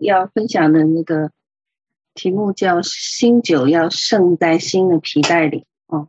[0.00, 1.30] 要分享的那个
[2.14, 6.08] 题目叫“新酒要盛在新的皮带里”哦。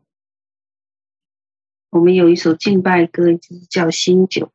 [1.89, 4.47] 我们有一首敬拜歌，就是叫《新酒》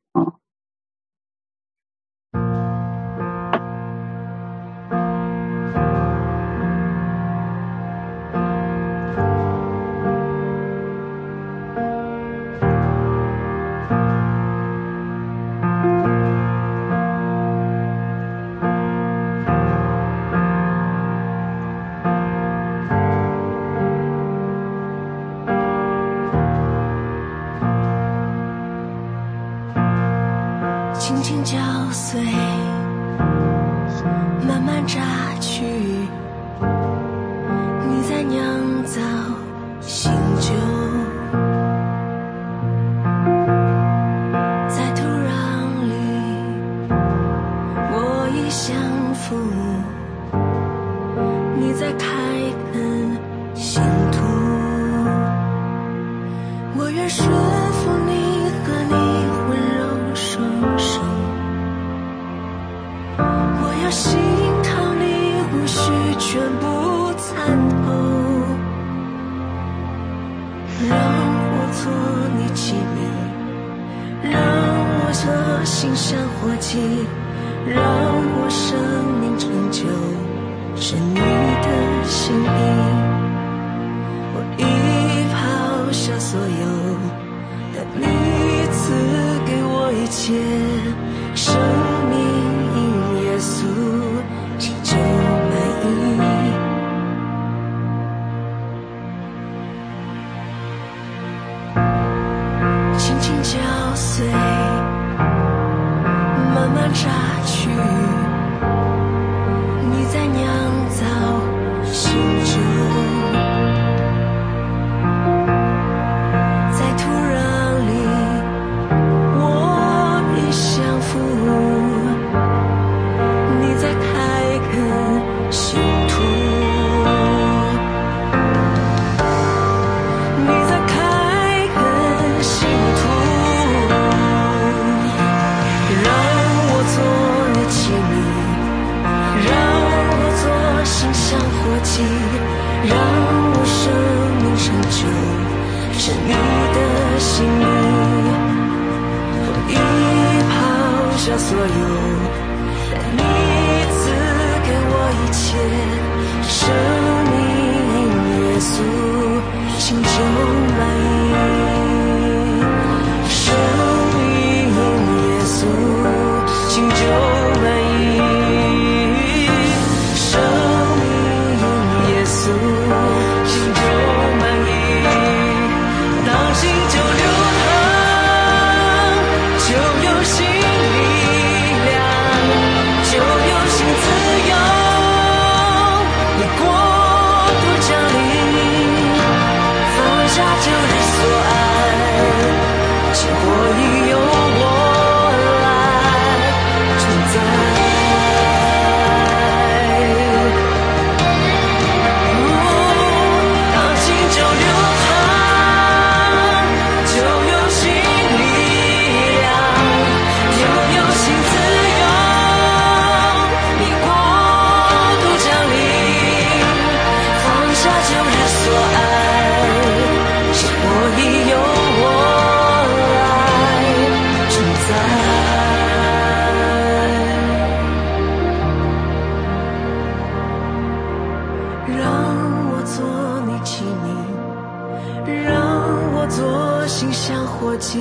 [236.31, 237.99] 作星像火计，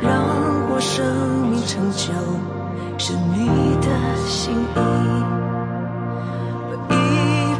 [0.00, 0.10] 让
[0.70, 1.04] 我生
[1.50, 2.08] 命成就
[2.98, 3.46] 是你
[3.82, 3.88] 的
[4.26, 4.78] 心意。
[6.66, 6.92] 我已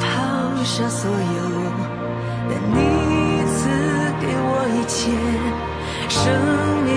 [0.01, 0.05] 抛
[0.65, 1.15] 下所有，
[2.49, 2.77] 但你
[3.47, 3.69] 赐
[4.21, 4.97] 给我一切，
[6.09, 6.23] 生
[6.85, 6.89] 命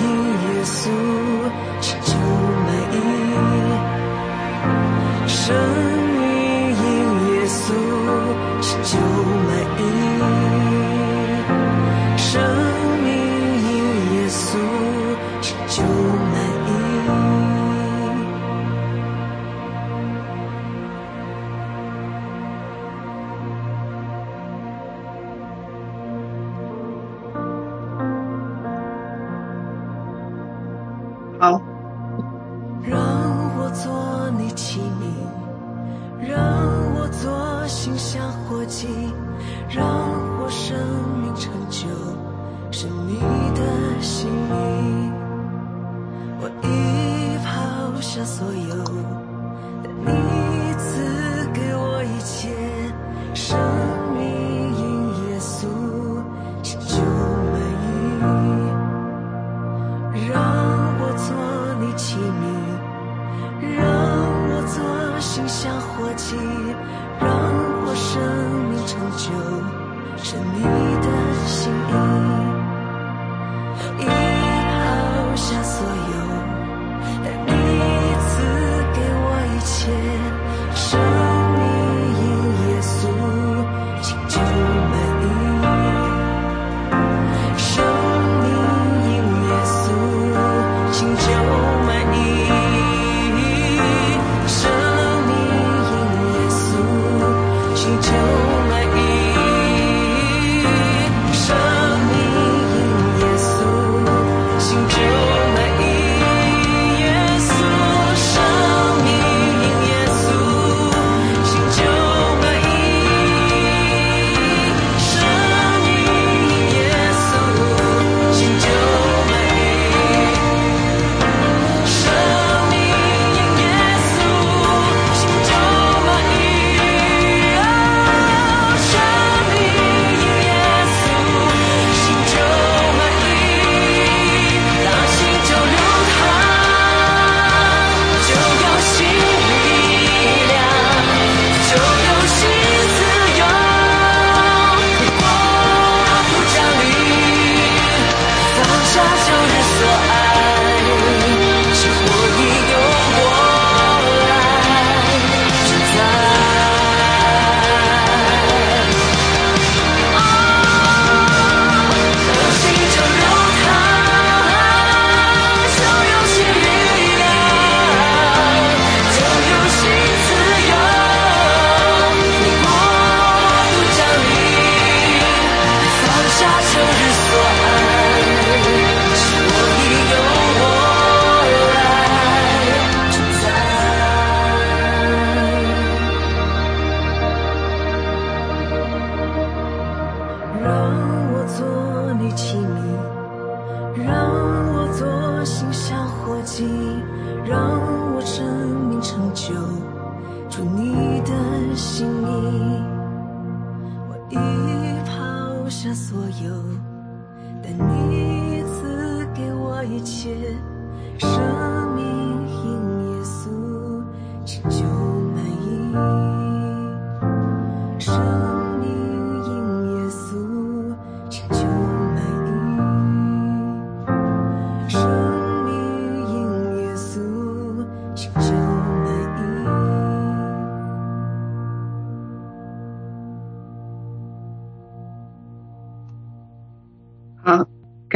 [0.00, 0.04] 以
[0.42, 0.74] 耶稣
[1.80, 2.10] 祈求
[2.66, 2.96] 满意。
[5.28, 5.91] 生。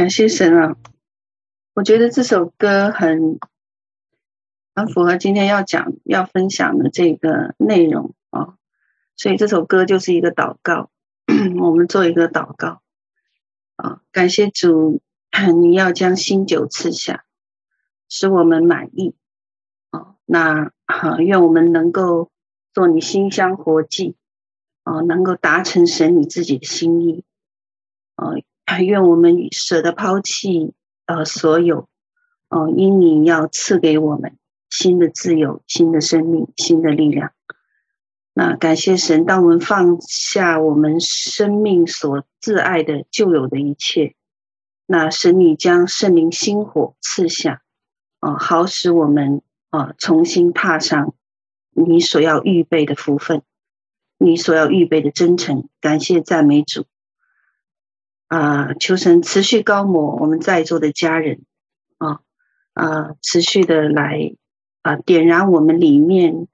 [0.07, 0.77] 感谢神啊！
[1.73, 3.39] 我觉得这首歌很
[4.73, 8.55] 很符合今天要讲、要分享的这个内容啊，
[9.17, 10.89] 所以这首歌就是一个祷告。
[11.59, 12.81] 我们做一个祷告
[13.75, 15.01] 啊，感谢主，
[15.59, 17.25] 你要将新酒赐下，
[18.07, 19.13] 使我们满意
[19.89, 20.15] 啊。
[20.23, 22.31] 那好，愿我们能够
[22.73, 24.15] 做你馨香活祭
[24.83, 27.25] 啊，能够达成神你自己的心意
[28.15, 28.31] 啊。
[28.67, 30.73] 还愿我们舍得抛弃
[31.05, 31.87] 呃所有，
[32.49, 34.37] 哦，因你要赐给我们
[34.69, 37.31] 新的自由、新的生命、新的力量。
[38.33, 44.15] 那感谢神，当我们放下我们生命所挚爱的旧有的一切，
[44.85, 47.61] 那神你将圣灵新火赐下，
[48.19, 51.15] 啊，好使我们啊重新踏上
[51.71, 53.43] 你所要预备的福分，
[54.17, 55.69] 你所要预备的真诚。
[55.79, 56.85] 感谢赞美主。
[58.27, 61.45] 啊，求神持续膏抹我们在座的家人，
[61.97, 62.19] 啊
[62.73, 64.35] 啊，持续的来
[64.81, 66.47] 啊点燃我们里面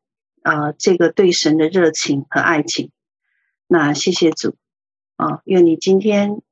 [0.44, 2.92] 啊这个对神的热情和爱情。
[3.66, 4.56] 那谢谢主
[5.16, 6.44] 啊，愿你今天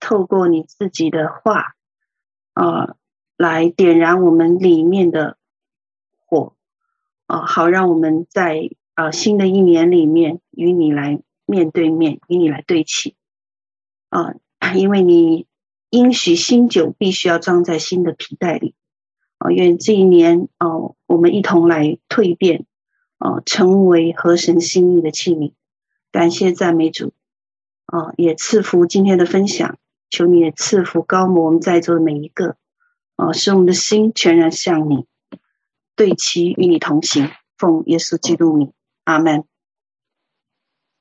[0.00, 1.76] 透过你自己的话
[2.54, 2.96] 啊
[3.36, 5.38] 来点燃我们里面的
[6.24, 6.54] 火
[7.26, 13.14] 啊，好让我们在啊新的一年里面与你来面对面，与你来对齐
[14.08, 14.34] 啊。
[14.74, 15.46] 因为你
[15.90, 18.74] 应许新酒必须要装在新的皮袋里，
[19.38, 22.66] 啊，愿这一年哦，我们一同来蜕变，
[23.18, 25.52] 啊，成为合神心意的器皿。
[26.10, 27.12] 感谢赞美主，
[27.86, 29.78] 啊，也赐福今天的分享，
[30.10, 32.56] 求你也赐福高摩我们在座的每一个，
[33.16, 35.06] 啊，使我们的心全然向你，
[35.94, 38.72] 对齐与你同行，奉耶稣基督名，
[39.04, 39.44] 阿门。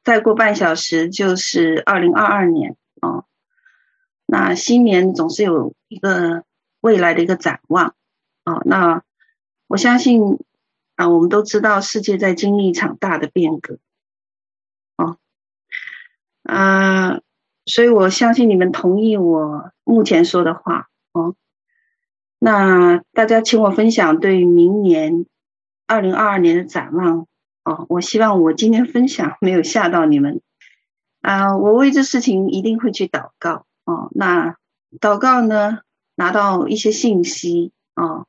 [0.04, 2.76] 再过半小时就是二零二二年，
[4.26, 6.44] 那新年总是有一个
[6.82, 7.96] 未来的一个展望
[8.44, 9.04] 啊，那
[9.68, 10.40] 我相信
[10.96, 13.78] 啊，我们都知道世界在经历一场大的变革
[14.96, 15.18] 啊，
[16.44, 17.22] 啊，
[17.66, 21.36] 所以我相信你们同意我目前说的话哦。
[22.40, 25.26] 那大家请我分享对明年
[25.88, 27.28] 二零二二年的展望。
[27.64, 30.40] 哦，我希望我今天分享没有吓到你们
[31.22, 31.58] 啊！
[31.58, 34.10] 我为这事情一定会去祷告哦。
[34.12, 34.58] 那
[35.00, 35.80] 祷告呢，
[36.16, 38.28] 拿到一些信息哦。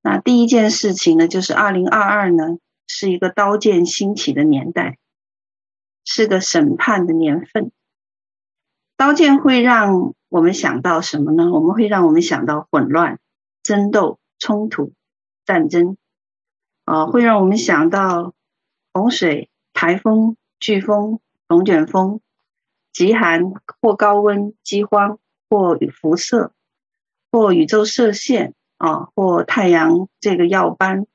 [0.00, 4.98] 那第一件事情呢，就是二零二二呢是一个刀剑兴起的年代，
[6.04, 7.72] 是个审判的年份。
[8.96, 11.50] 刀剑会让我们想到什么呢？
[11.50, 13.18] 我们会让我们想到混乱、
[13.62, 14.92] 争斗、冲突、
[15.44, 15.96] 战争
[16.84, 18.34] 啊，会让我们想到。
[18.90, 22.20] 洪水、台风、飓风、龙卷风、
[22.92, 25.18] 极寒或高温、饥荒
[25.48, 26.52] 或辐射，
[27.30, 31.06] 或宇宙射线啊，或太阳这个耀斑，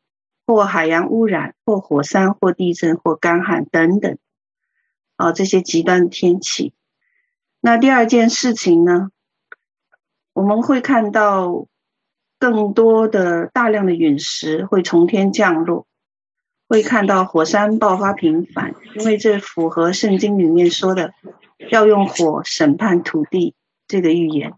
[0.45, 4.17] 或海洋污染，或火山，或地震，或干旱等等
[5.17, 6.73] 啊，这些极端的天气。
[7.59, 9.09] 那第二件事情呢，
[10.33, 11.67] 我们会看到
[12.39, 15.85] 更多的大量的陨石会从天降落。
[16.69, 21.13] 会看到火山爆发频繁，因为这符合圣经里面说的
[21.69, 23.55] 要用火审判土地
[23.87, 24.53] 这个预言。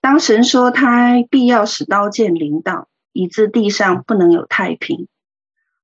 [0.00, 5.08] 当神说他必要使刀剑临到，以致地上不能有太平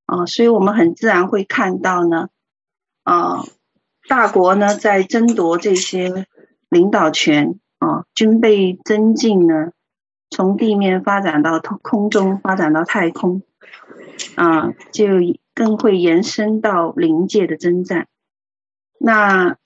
[0.06, 2.28] 啊，所以我们很自然会看到呢，
[3.02, 3.44] 啊，
[4.08, 6.26] 大国呢在争夺这些
[6.68, 9.72] 领导权啊，军备增进呢，
[10.30, 13.42] 从地面发展到空中，发展到太空。
[14.36, 15.06] 啊，就
[15.54, 18.08] 更会延伸到灵界的征战。
[18.98, 19.56] 那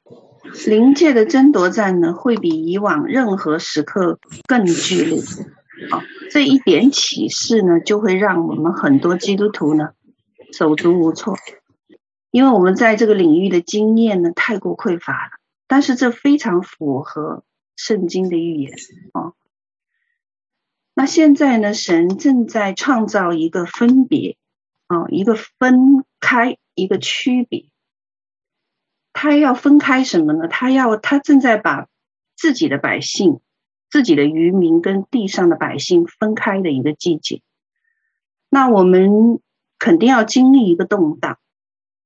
[0.66, 5.20] 灵界的争夺战呢，会比以往任何时刻更剧烈。
[5.90, 9.90] 好，这一点启示呢，就会让我们很多基督徒呢
[10.52, 11.36] 手足无措，
[12.30, 15.30] 因为我们在这个领域的经验呢太过匮乏了。
[15.66, 17.44] 但是这非常符合
[17.76, 18.72] 圣经的预言
[19.12, 19.32] 啊。
[20.94, 24.36] 那现在呢，神正在创造一个分别。
[24.88, 27.64] 啊、一个分开，一个区别。
[29.18, 30.46] 他要分开什么呢？
[30.46, 31.88] 他要，他正在把
[32.36, 33.40] 自己的百姓、
[33.88, 37.40] 自己的渔民跟地上的百姓分开的一个季节。
[38.50, 39.40] 那我们
[39.78, 41.38] 肯定要经历一个动荡，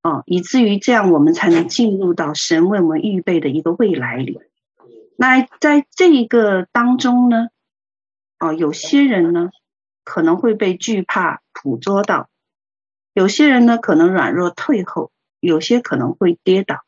[0.02, 4.38] 啊、以至于这样，我们才能进入到神为我们预备的一个未来里。
[5.16, 7.48] 那在这一个当中呢，
[8.38, 9.50] 啊、有些人呢
[10.04, 12.30] 可能会被惧怕捕捉到。
[13.14, 16.84] 有些人呢可能软弱退后，有些可能会跌倒。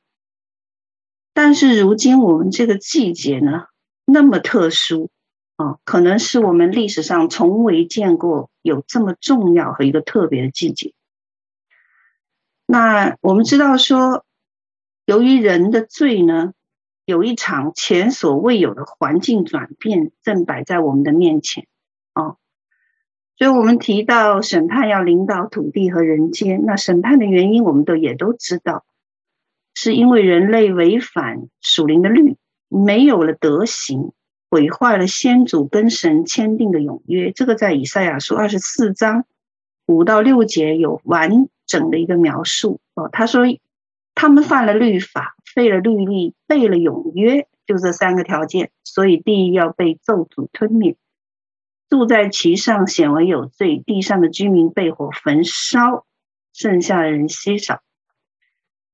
[1.35, 3.65] 但是如今我们这个季节呢，
[4.05, 5.11] 那么特殊
[5.57, 10.93] 啊，可能是我们历史上从未见过有这么重要和一个特别的季节。
[12.67, 14.25] 那我们知道说，
[15.07, 16.53] 由于人的罪呢，
[17.05, 21.67] 有一场前所未有的环境转变正摆在我们的面前
[22.13, 22.37] 啊。
[23.37, 28.85] 所以我们提到审判要领导土地和人间，那审判的原因我们都也都知道，
[29.75, 32.37] 是因为人类违反属灵的律，
[32.69, 34.13] 没有了德行，
[34.51, 37.33] 毁坏了先祖跟神签订的永约。
[37.33, 39.25] 这个在以赛亚书二十四章
[39.87, 43.09] 五到六节有完整的一个描述哦。
[43.11, 43.45] 他说
[44.15, 50.97] 他们犯了律法，废了律例，背了永约，就这三个条件，所以地要被咒诅吞灭。
[51.89, 56.07] 住在其上显为有罪，地上的居民被火焚烧，
[56.53, 57.83] 剩下的人稀少。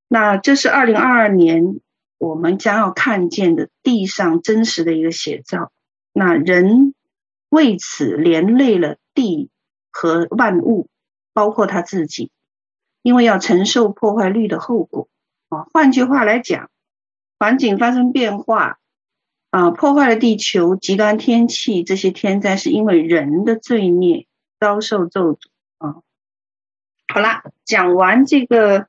[0.09, 1.79] 那这是二零二二年
[2.17, 5.71] 我们将要看见的地上真实的一个写照。
[6.11, 6.93] 那人
[7.49, 9.49] 为此连累了地
[9.91, 10.89] 和万物，
[11.31, 12.31] 包括他自己，
[13.03, 15.07] 因为要承受破坏率的后果。
[15.49, 16.69] 啊，换句话来讲，
[17.37, 18.79] 环境发生变化。
[19.51, 24.27] 啊，破坏了地球，极端天气这些天灾是因为人的罪孽
[24.59, 25.37] 遭受咒诅
[25.79, 25.95] 啊。
[27.07, 28.87] 好啦，讲完这个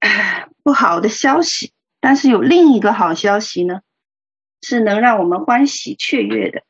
[0.62, 3.80] 不好的消息，但是有另一个好消息呢，
[4.62, 6.62] 是能让我们欢喜雀跃的。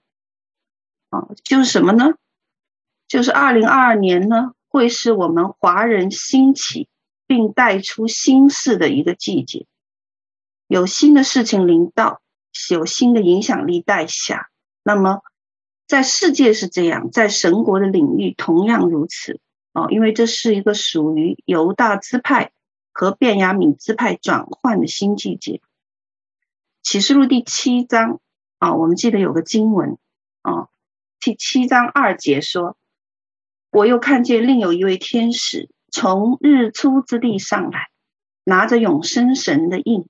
[1.11, 2.15] 啊，就是什么呢？
[3.07, 6.89] 就是二零二二年呢，会是我们华人兴起
[7.27, 9.67] 并带出新事的一个季节，
[10.67, 12.21] 有新的事情临到，
[12.71, 14.51] 有新的影响力带下。
[14.83, 15.23] 那么，
[15.87, 19.41] 在世界是这样，在神国的领域同样如此
[19.73, 22.53] 哦，因为这是一个属于犹大支派
[22.99, 25.61] 和便雅敏支派转换的新季节。
[26.83, 28.19] 启示录第七章
[28.59, 29.99] 啊，我们记得有个经文
[30.43, 30.67] 啊，
[31.21, 32.77] 第七章二节说
[33.71, 37.89] ：“我又看见另有一位天使从日出之地上来，
[38.43, 40.09] 拿着永生神的印。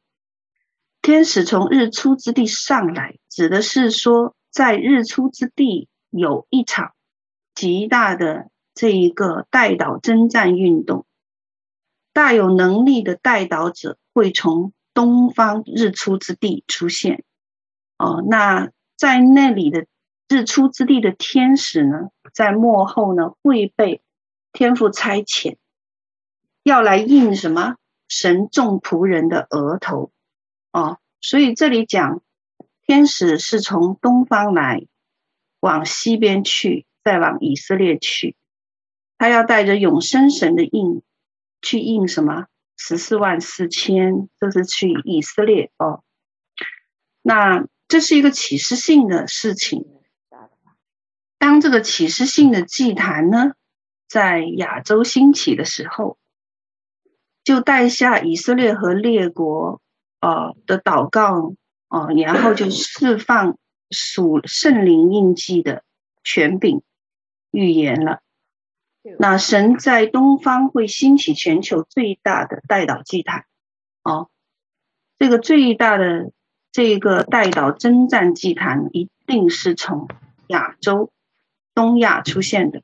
[1.03, 6.95] 天使从日出之地上来，指的是说，在日出之地有一场
[7.55, 11.05] 极大的这一个代祷征战运动，
[12.19, 17.23] 大有能力的代祷者会从。”东方日出之地出现，
[17.99, 19.87] 哦，那在那里的
[20.29, 24.03] 日出之地的天使呢，在幕后呢会被
[24.53, 25.57] 天父差遣，
[26.65, 27.77] 要来印什么？
[28.09, 30.11] 神众仆人的额头，
[30.73, 32.21] 哦，所以这里讲
[32.85, 34.85] 天使是从东方来，
[35.61, 38.35] 往西边去，再往以色列去，
[39.17, 41.03] 他要带着永生神的印
[41.63, 42.47] 去印什么？
[42.77, 46.05] 十四万四千，这是去以色列哦。
[47.23, 49.85] 那这是一个启示性的事情。
[51.39, 53.53] 当这个启示性的祭坛呢，
[54.09, 56.19] 在亚洲兴起的时候，
[57.43, 59.81] 就带下以色列和列国
[60.21, 61.55] 呃的祷告
[61.89, 63.59] 哦，然后就释放
[63.91, 65.83] 属圣灵印记的
[66.23, 66.83] 权柄
[67.51, 68.21] 预言了。
[69.19, 73.47] 那神在东方会兴起全球最大的代祷祭坛，
[74.03, 74.29] 哦，
[75.19, 76.33] 这个最大的
[76.73, 80.09] 这个代祷征战祭坛一定是从
[80.49, 81.11] 亚洲、
[81.75, 82.83] 东亚出现的。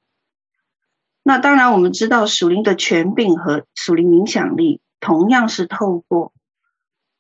[1.23, 6.33] 那当然，我们知道属灵的权柄和属灵影响力，同样是透过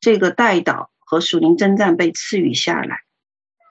[0.01, 2.97] 这个代祷和属灵征战被赐予下来。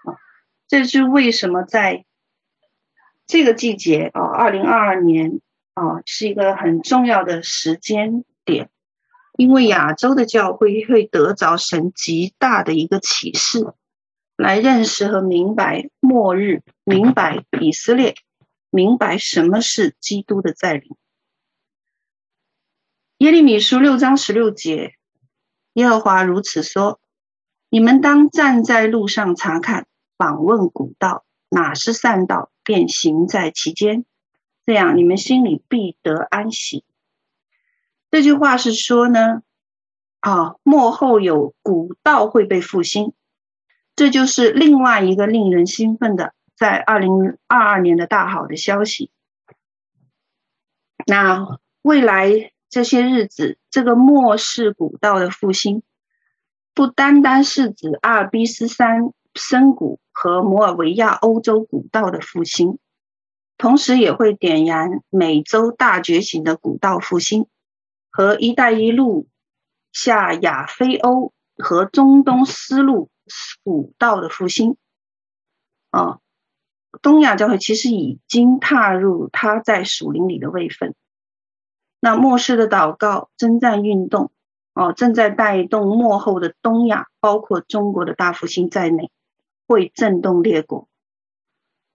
[0.04, 0.20] 啊，
[0.68, 2.06] 这是为什么在。
[3.34, 5.42] 这个季节啊，二零二二年
[5.74, 8.70] 啊，是一个很重要的时间点，
[9.40, 13.74] 因为亚洲的教会会得着神极大的一个启示，
[14.38, 18.14] 来认识和明白末日，明白以色列，
[18.70, 20.96] 明白什么是基督的再临。
[23.18, 24.94] 耶利米书六章十六节，
[25.74, 27.00] 耶和华如此说：
[27.72, 29.88] 你们当站在路上查看，
[30.20, 31.26] 访问古道。
[31.50, 34.06] 哪是善道，便行在其间，
[34.66, 36.84] 这样你们心里必得安息。
[38.10, 39.42] 这句话是说呢，
[40.20, 43.14] 啊，幕后有古道会被复兴，
[43.96, 49.12] 这就是另外一个令人兴奋的，在二零二二年的大好的消息。
[51.06, 55.84] 那未来这些日子，这个末世古道的复兴，
[56.74, 59.12] 不单单是指阿尔卑斯山。
[59.36, 62.78] 深谷和摩尔维亚欧洲古道的复兴，
[63.58, 67.48] 同时也会点燃美洲大觉醒的古道复兴，
[68.12, 69.28] 和“一带一路”
[69.92, 73.10] 下亚非欧和中东丝路
[73.64, 74.78] 古道的复兴。
[75.90, 76.20] 啊，
[77.02, 80.96] 东亚教会其实已经踏入他在属灵里的位分。
[82.00, 84.32] 那末世的祷告、征战运动，
[84.74, 89.10] 哦，正在带动幕后的东亚，包括中国的大复兴在内。
[89.68, 90.88] 会震动列国，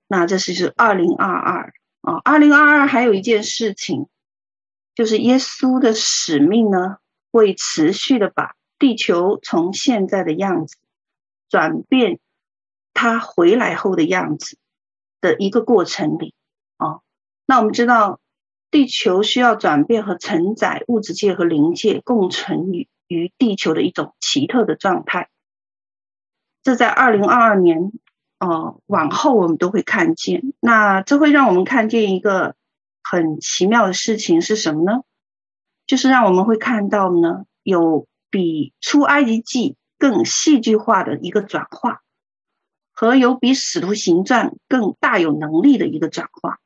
[0.07, 4.09] 那这是是二零二二啊，二零二二还有一件事情，
[4.95, 6.97] 就是耶稣的使命呢，
[7.31, 10.77] 会持续的把地球从现在的样子
[11.49, 12.21] 转变，
[12.95, 14.57] 他回来后的样子
[15.21, 16.35] 的一个过程里
[16.77, 17.01] 啊，
[17.47, 18.21] 那我们知道
[18.71, 25.29] 地球需要转变和承载物质界和灵界共存于于地球的一种奇特的状态。
[26.63, 27.93] 这在二零二二年，
[28.39, 30.53] 呃，往后我们都会看见。
[30.61, 32.57] 那这会让我们看见一个
[33.03, 35.03] 很奇妙的事情是什么呢？
[35.87, 42.03] 就是让我们会看到呢，有比出埃及记更戏剧化的一个转化，
[42.93, 46.59] 和有比使徒行传更大有能力的一个转化。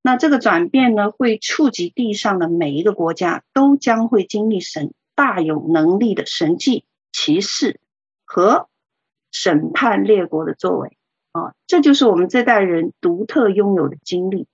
[0.00, 7.80] 那这个转变呢，会触及地上的每一个国家，都将会经历神大有能力的神迹奇事
[8.24, 8.68] 和。
[9.38, 10.96] 审判列国的作为
[11.32, 14.48] 啊，这就是我们这代人独特拥有的经历。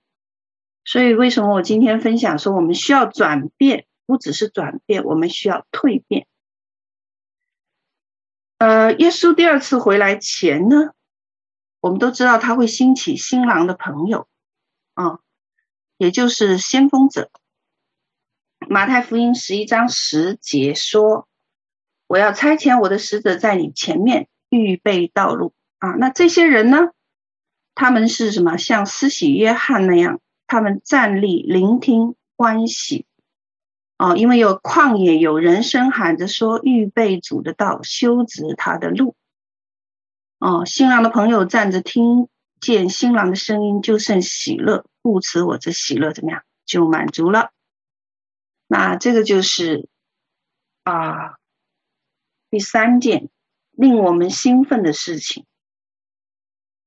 [0.83, 6.27] 所以，为什么我今天分享说，我们需要转变，不只是转变，我们需要蜕变。
[8.57, 10.91] 呃，耶稣第二次回来前呢，
[11.79, 14.27] 我们都知道他会兴起新郎的朋友
[14.93, 15.19] 啊，
[15.97, 17.31] 也就是先锋者。
[18.67, 21.27] 马太福音十一章十节说
[22.07, 26.89] ：“我要差遣我的使者在你前面预备道路啊。”那这些人呢？
[27.75, 28.57] 他们是什么？
[28.57, 33.05] 像施洗约翰那样，他们站立聆听欢喜。
[33.97, 39.15] 哦，因为有旷野有人声喊着说：“预备主的道，修直他的路。”
[40.39, 42.27] 哦，新郎的朋友站着听
[42.59, 46.43] 见新郎的声音，就甚喜乐，故此我这喜乐怎么样？
[46.65, 47.51] 就满足了。
[48.67, 49.87] 那这个就是
[50.83, 51.37] 啊，
[52.49, 53.29] 第三件
[53.73, 55.45] 令我们兴奋的事情。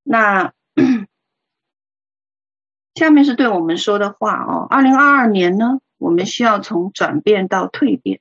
[0.02, 0.54] 那
[2.94, 4.66] 下面是对我们说的话哦。
[4.70, 8.20] 二零二二年呢，我们需要从转变到蜕变。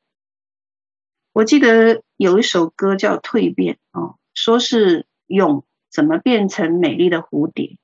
[1.32, 7.78] 我记得有一首歌叫《蜕变》哦，说是蛹怎么变成美丽的蝴蝶。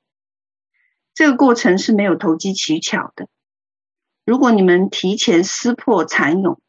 [1.13, 3.27] 这个过程是没有投机取巧的。
[4.25, 6.59] 如果你们提前撕破蚕蛹，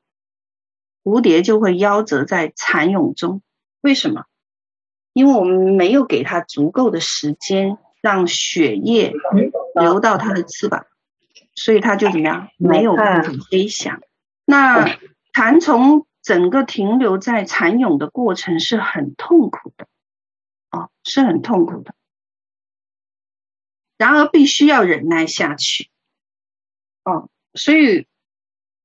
[1.05, 3.43] 蝴蝶就会夭折在蚕蛹中。
[3.83, 4.25] 为什么？
[5.13, 9.13] 因为我们没有给它足够的时间，让血液
[9.75, 10.87] 流到它的翅膀，
[11.55, 12.49] 所以它就怎么样？
[12.57, 14.01] 没有办法飞翔。
[14.47, 14.99] 那
[15.35, 19.87] 蚕虫整个停留在蚕蛹的过程是很痛苦的，
[20.71, 21.95] 哦，是很痛苦的。
[23.99, 25.91] 然而必须要忍耐下去，
[27.05, 27.29] 哦。
[27.55, 28.09] 所以，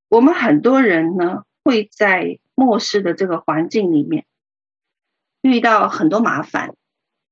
[0.09, 4.26] 我们很多人呢，会在末世的这个环境里面
[5.47, 6.75] 遇到很多麻烦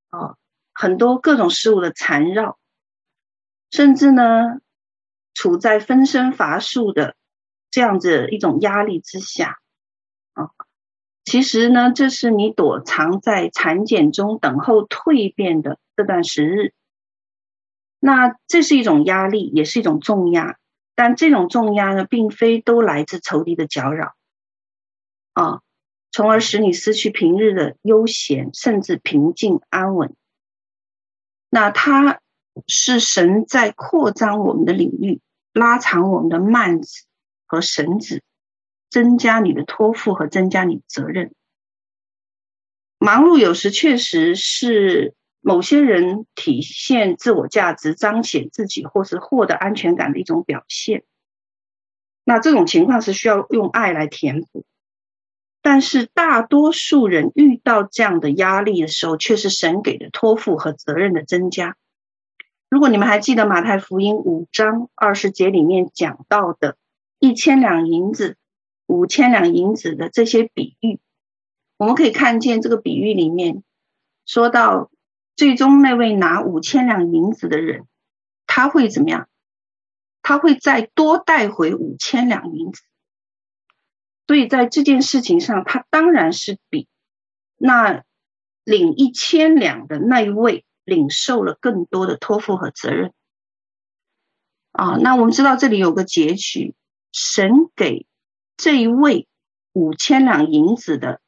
[0.10, 0.36] 啊，
[0.74, 2.58] 很多各种事物的缠绕，
[3.72, 4.60] 甚至呢，
[5.34, 7.16] 处在分身乏术的
[7.72, 9.60] 这样子一种压力之下
[10.34, 10.50] 啊。
[11.24, 16.74] 其实呢，这是你躲藏在产检中等候蜕变的这段时日。
[18.00, 20.58] 那这是一种压力，也是一种重压。
[20.94, 24.14] 但这种重压呢，并非都来自仇敌的搅扰，
[25.34, 25.62] 啊，
[26.16, 30.16] 从而使你失去平日的悠闲，甚至平静安稳。
[31.50, 32.22] 那它
[32.68, 35.20] 是神在扩张我们的领域，
[35.52, 37.04] 拉长我们的幔子
[37.46, 38.24] 和绳子，
[38.90, 41.34] 增加你的托付和增加你的责任。
[42.98, 45.14] 忙碌有时确实是。
[45.48, 51.04] 某些人体现自我价值、彰显自己或是获得安全感的一种表现，
[52.24, 54.66] 那这种情况是需要用爱来填补。
[55.66, 61.76] 但是大多数人遇到这样的压力的时候，却是神给的托付和责任的增加。
[62.70, 66.78] 如果你们还记得马太福音五章二十节里面讲到的
[67.18, 68.38] 一千两银子、
[68.86, 71.00] 五千两银子的这些比喻，
[71.78, 73.64] 我们可以看见这个比喻里面
[74.28, 74.92] 说到。
[75.36, 77.88] 最终那位拿五千两银子的人，
[78.48, 79.28] 他会怎么样？
[80.22, 82.84] 他会再多带回五千两银子。
[84.28, 86.88] 所以在这件事情上，他当然是比
[87.58, 88.04] 那
[88.64, 93.14] 领一千两的那一位领受了更多的托付和责任。
[94.72, 96.76] 啊，那我们知道这里有个结局，
[97.12, 98.08] 神给
[98.58, 99.28] 这一位
[99.74, 101.22] 五千两银子的，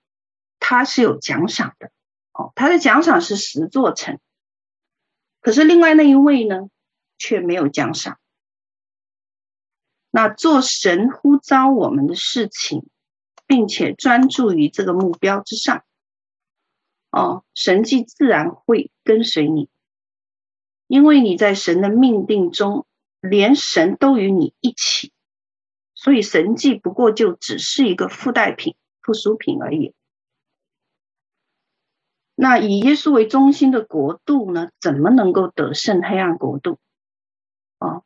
[0.60, 1.92] 他是有奖赏的。
[2.34, 4.20] 哦，他的奖赏是十座城，
[5.40, 6.70] 可是另外那一位呢，
[7.18, 8.20] 却没有奖赏。
[10.10, 12.88] 那做神呼召我们的事情，
[13.46, 15.84] 并且专注于这个目标之上，
[17.12, 19.70] 哦，神迹自然会跟随你，
[20.88, 22.86] 因为你在神的命定中，
[23.20, 25.12] 连神都与你一起，
[25.94, 29.94] 所以神迹不过就只是一个附带品、附属品而已。
[32.40, 36.80] 那以耶稣为中心的国度呢，怎么能够得胜黑暗国度？
[37.80, 38.04] 哦，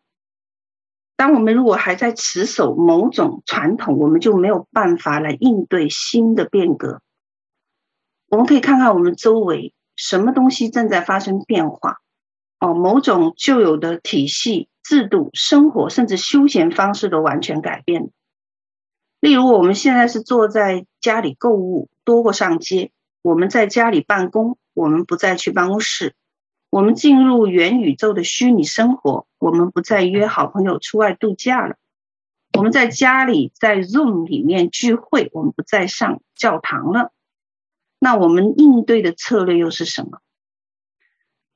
[1.21, 6.99] 当我们如果还在持守某种传统，我们就没有办法来应对新的变革。
[8.27, 11.97] 我们可以看看我们周围什么东西正在发生变化。
[12.59, 18.09] 哦，某种旧有的体系、制度、生活甚至休闲方式都完全改变。
[19.19, 22.89] 例如，我们现在是坐在家里购物，多过上街。
[23.21, 26.13] 我们在家里办公，我们不再去办公室；
[26.71, 31.75] 我们进入元宇宙的虚拟生活，我们不再约好朋友出外度假了；
[32.57, 37.11] 我们在家里在 Zoom 里面聚会，我们不再上教堂了。
[37.99, 40.21] 那我们应对的策略又是什么？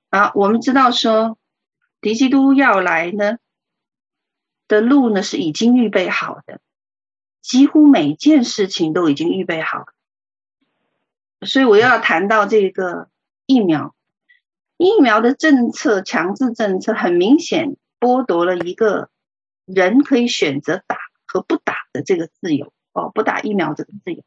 [0.09, 1.37] 啊，我们知道说，
[2.01, 3.37] 敌基督要来呢
[4.67, 6.59] 的路呢是已经预备好的，
[7.41, 9.85] 几乎每件事情都已经预备好。
[11.39, 13.09] 所以我要谈到这个
[13.45, 13.94] 疫苗，
[14.77, 19.09] 疫苗的政策，强制政策很明显剥夺了一个
[19.65, 24.23] 人可以选择打和不打的这个自由哦，不打疫苗这个自由。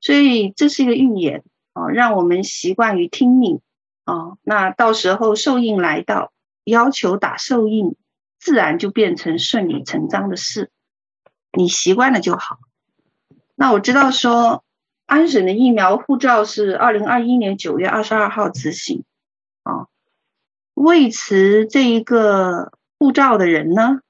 [0.00, 3.60] 所以这是一个预言哦，让我们习惯于听命
[4.04, 4.38] 哦。
[4.42, 6.32] 那到时候受印来到，
[6.64, 7.96] 要求打受印，
[8.38, 10.70] 自然就变成顺理成章的事。
[11.52, 12.58] 你习惯了就好。
[13.54, 14.62] 那我知道说，
[15.06, 19.04] 安省的疫苗护照是二零二一年九月二十二号执行。
[20.82, 24.00] 未持这一个护照的人呢，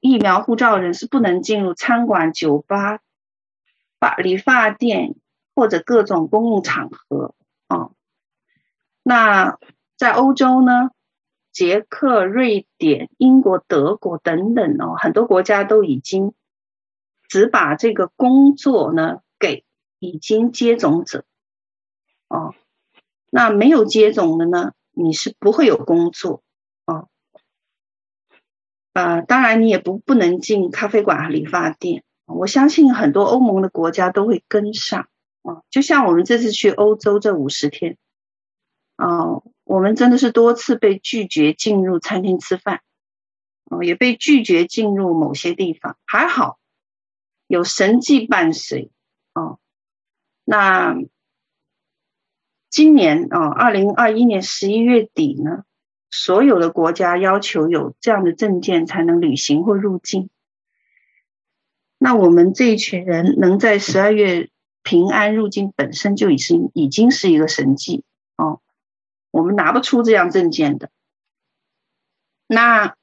[0.00, 2.98] 疫苗护照人是不能进入餐馆、酒吧、
[4.00, 5.14] 发理发店
[5.54, 7.34] 或者各种公共场合
[7.68, 7.90] 啊。
[9.02, 9.58] 那
[9.96, 10.90] 在欧洲呢，
[11.52, 16.34] 捷克、瑞典、英国、德国等等哦，很多国家都已经。
[17.28, 19.64] 只把这个工作呢给
[19.98, 21.24] 已经接种者，
[22.28, 22.54] 哦，
[23.30, 26.42] 那没有接种的呢，你是不会有工作，
[26.86, 27.08] 哦，
[28.92, 32.04] 呃，当然你也不不能进咖啡馆和理发店。
[32.26, 35.08] 我相信很多欧盟的国家都会跟上，
[35.42, 37.98] 哦，就像我们这次去欧洲这五十天，
[38.96, 42.82] 哦，我们真的是多次被拒绝进入餐厅吃饭，
[43.64, 46.58] 哦，也被拒绝进入某些地方，还好。
[47.48, 48.90] 有神迹伴随，
[49.34, 49.58] 哦，
[50.44, 50.96] 那
[52.72, 55.64] 今年哦，二零二一年十一月底呢，
[56.10, 60.30] 所有的国家要求有这样的证件才能旅行或入境。
[61.98, 64.48] 那我们这一群人能在十二月
[64.82, 68.02] 平安入境，本身就已经已经是一个神迹
[68.36, 68.60] 哦。
[69.30, 70.90] 我们拿不出这样证件的，
[72.48, 72.96] 那。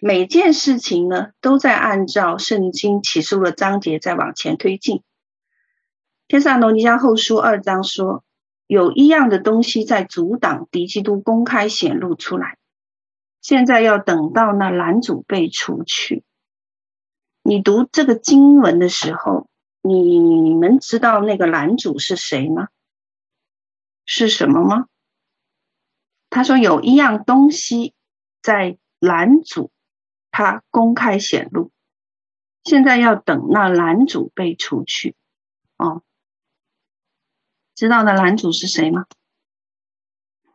[0.00, 5.04] 每件事情呢，都在按照圣经启示的章节在往前推进。
[6.26, 8.24] 天上罗尼迦后书二章说，
[8.74, 12.58] 有一样的东西在阻挡敌基督公开显露出来，
[13.40, 16.24] 现在要等到那拦阻被除去。
[17.44, 19.46] 你读这个经文的时候，
[19.80, 22.66] 你们知道那个拦阻是谁吗？
[24.06, 24.86] 是什么吗？
[26.28, 27.94] 他说有一样东西
[28.42, 29.70] 在拦阻。
[30.32, 31.70] 他公开显露，
[32.64, 35.14] 现在要等那拦阻被除去。
[35.76, 36.02] 哦，
[37.74, 39.06] 知道那男主是谁吗？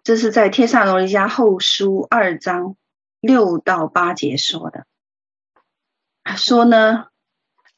[0.03, 2.75] 这是在天上罗尼迦后书二章
[3.19, 4.85] 六到八节说的。
[6.37, 7.07] 说呢，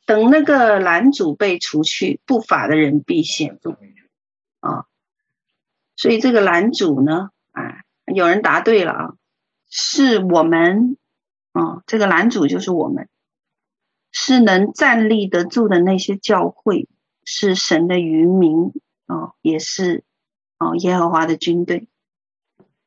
[0.06, 3.76] 等那个男主被除去，不法的人必显露。
[4.60, 4.86] 啊、
[5.96, 9.14] 所以这个男主呢，啊，有人答对了啊，
[9.70, 10.98] 是我们。
[11.54, 13.10] 啊、这个男主就是我们，
[14.14, 16.88] 是能站立得住的那些教会，
[17.26, 18.72] 是神的余民
[19.12, 20.06] 哦，也是
[20.58, 21.90] 哦耶和华的军队。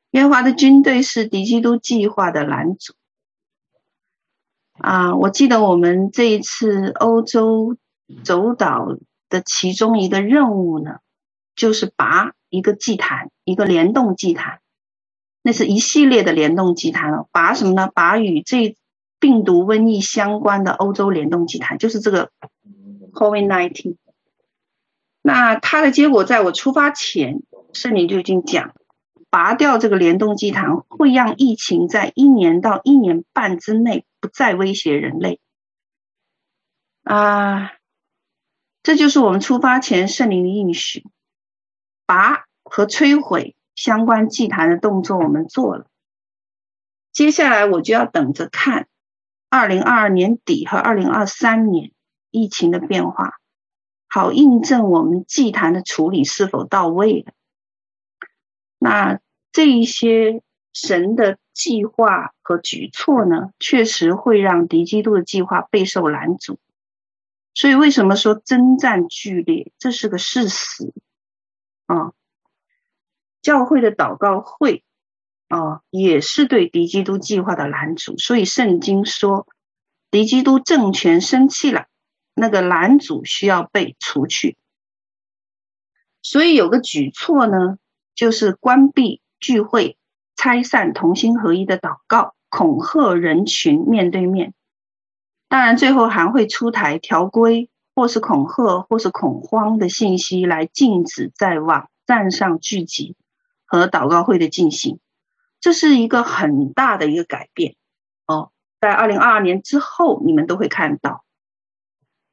[0.09, 2.93] 耶和华的军队是敌基督计划的拦阻
[4.79, 5.15] 啊！
[5.15, 7.77] 我记得我们这一次欧洲
[8.23, 8.97] 走岛
[9.29, 10.99] 的其中一个任务呢，
[11.55, 14.61] 就是拔一个祭坛，一个联动祭坛。
[15.43, 17.91] 那是一系列的联动祭坛了，拔什么呢？
[17.93, 18.75] 拔与这
[19.19, 22.31] 病毒瘟疫相关的欧洲联动祭坛，就是这个
[23.13, 23.97] COVID-19。
[25.25, 27.41] 那它的结果，在我出发前，
[27.73, 28.75] 圣灵就已经讲，
[29.31, 35.39] 拔掉这个联动祭坛，会让疫情在一年到一年半之内不再威胁人类。
[37.03, 37.71] 啊，
[38.83, 41.03] 这就是我们出发前圣灵的应许，
[42.05, 43.55] 拔和摧毁。
[43.73, 45.87] 相关祭坛的动作我们做了，
[47.11, 48.87] 接下来我就要等着看
[49.49, 51.91] 二零二二年底和二零二三年
[52.31, 53.33] 疫情的变化，
[54.15, 57.33] 好印证我们祭坛的处理是否到位了。
[58.79, 59.19] 那
[59.51, 66.59] 这一些神的计划和举措呢，确实会让敌基督的计划备受拦阻。
[67.53, 69.73] 所以为什么说征战剧烈？
[69.77, 70.93] 这是个事实
[71.85, 72.13] 啊。
[73.41, 74.85] 教会的祷告会，
[75.49, 78.17] 啊、也是对敌基督计划的拦阻。
[78.17, 79.45] 所以圣经说，
[80.09, 81.87] 敌基督政权生气了，
[82.35, 84.57] 那个拦阻需要被除去。
[86.21, 87.77] 所以有个举措呢，
[88.13, 89.97] 就是关闭聚会、
[90.35, 94.53] 拆散同心合一的祷告、恐吓人群面对面。
[95.47, 103.15] 当然，最后还会出台条规，或是恐吓，或是恐慌的信息，来禁止在网站上聚集。
[103.67, 104.99] 和祷告会的进行，
[105.59, 107.75] 这是一个很大的一个改变
[108.27, 108.51] 哦。
[108.79, 111.24] 在二零二二年之后，你们都会看到。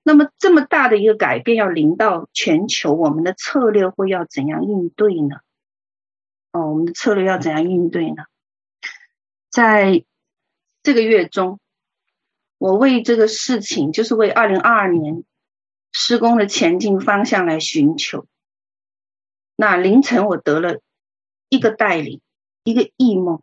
[0.02, 5.36] 那么这么大的一个改变要临到全球，我们的策略会要怎样应对呢？
[6.50, 8.24] 哦，我们的策略要怎样应对呢？
[9.50, 10.04] 在
[10.82, 11.60] 这个月中，
[12.58, 15.24] 我为这个事情，就是为二零二二年
[15.92, 18.26] 施工的前进方向来寻求。
[19.54, 20.80] 那凌晨我得了
[21.48, 22.20] 一个带领，
[22.64, 23.42] 一个异梦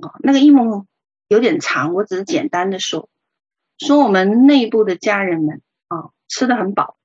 [0.00, 0.86] 啊，那个异梦
[1.28, 3.08] 有点长，我只是简单的说，
[3.78, 5.62] 说我们内部的家人们，
[6.30, 6.96] 吃的很饱，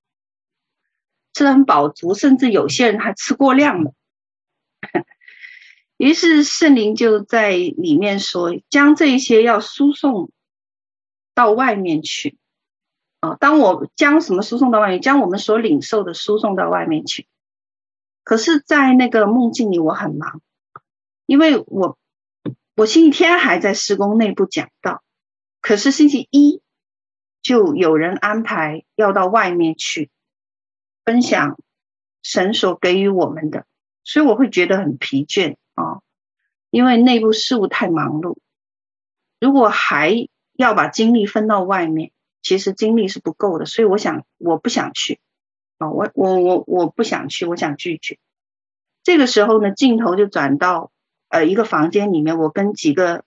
[1.34, 3.92] 吃的很饱足，甚至有些人还吃过量了。
[5.98, 10.32] 于是圣灵就在里面说，将这一些要输送
[11.34, 12.38] 到外面去。
[13.22, 17.28] 啊，当我将什么输送到外面，将我们所领受的输送到外面去。
[18.24, 20.42] 可是，在那个梦境里，我很忙，
[21.26, 21.98] 因为我
[22.76, 25.02] 我星期天还在施工内部讲道，
[25.62, 26.62] 可是星期一
[27.46, 30.10] 就有人安排要到外面去
[31.04, 31.60] 分享
[32.24, 33.68] 神所给予我们的，
[34.04, 35.58] 所以我会觉得很疲倦。
[35.76, 36.02] 啊，
[36.72, 38.38] 因为内部事务太忙碌，
[39.40, 43.68] 如果还要把精力分到外面，其实精力是不够的。
[43.68, 45.20] 所以我想，我不想去。
[45.78, 48.18] 啊，我我我我不想去，我想拒绝。
[49.04, 50.92] 这个时候呢，镜头就转到
[51.30, 53.24] 呃一个房间里面，我跟几个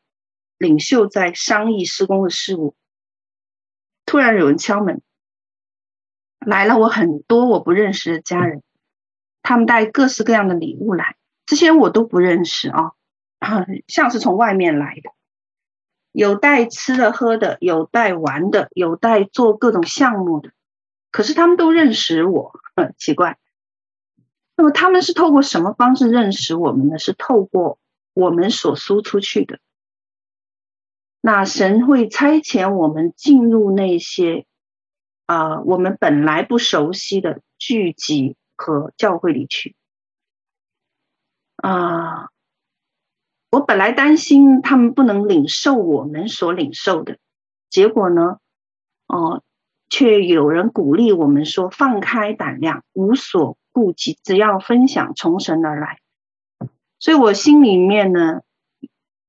[0.58, 2.74] 领袖在商议施工的事务。
[4.08, 5.02] 突然有人敲门，
[6.40, 8.62] 来了我很多我不认识的家人，
[9.42, 11.16] 他们带各式各样的礼物来。
[11.44, 12.92] 这些我都不认识啊，
[13.86, 15.10] 像是从外面来的，
[16.10, 20.52] 有带吃的喝的，有带玩的，有带做各种项目的，
[21.10, 23.36] 可是他们都认识我，很 奇怪。
[24.56, 26.98] 那么他们是透过什么方式认识我们呢？
[26.98, 27.78] 是透过
[28.14, 29.58] 我们所输出去的。
[31.28, 34.46] 那神会差遣我们进入那些
[35.26, 39.76] 啊、我们本来不熟悉的聚集和教会里去。
[41.56, 42.30] 啊、
[43.50, 47.18] 我本来担心他们不能领受我们所领受的，
[47.68, 48.38] 结果呢，
[49.06, 49.42] 哦，
[49.90, 55.98] 却有人鼓励我们说：放开胆量，无所顾忌，只要分享从神而来。
[56.98, 58.40] 所以我心里面呢，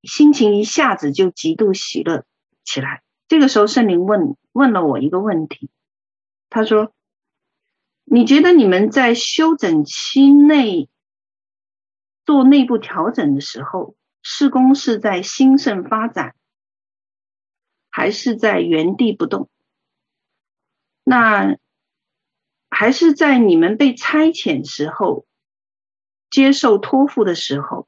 [0.03, 2.25] 心情一下子就极度喜乐
[2.63, 3.03] 起来。
[3.27, 5.69] 这个时候，圣灵问问了我一个问题，
[6.49, 6.93] 他说
[8.05, 10.89] ：“你觉得你们在休整期内？”
[12.25, 16.35] 做内部调整的时候，事工是在兴盛发展，
[17.89, 19.49] 还是在原地不动？
[21.03, 21.57] 那
[22.69, 25.25] 还是在你们被差遣时候，
[26.29, 27.87] 接受托付的时候，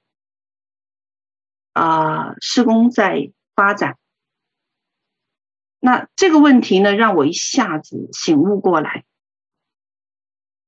[1.73, 3.97] 啊、呃，事工在发展。
[5.79, 9.03] 那这个问题呢，让我一下子醒悟过来。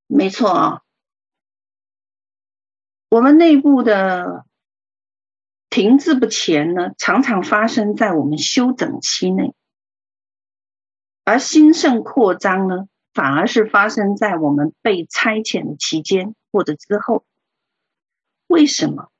[0.07, 0.81] 没错啊。
[3.09, 4.45] 我们内部的
[5.69, 9.53] 停滞不前呢，常常发生在我们休整期内；
[11.23, 17.23] 而兴盛扩张呢，反而是发生在我们被差遣的期间或者之后。
[18.47, 19.11] 为什么？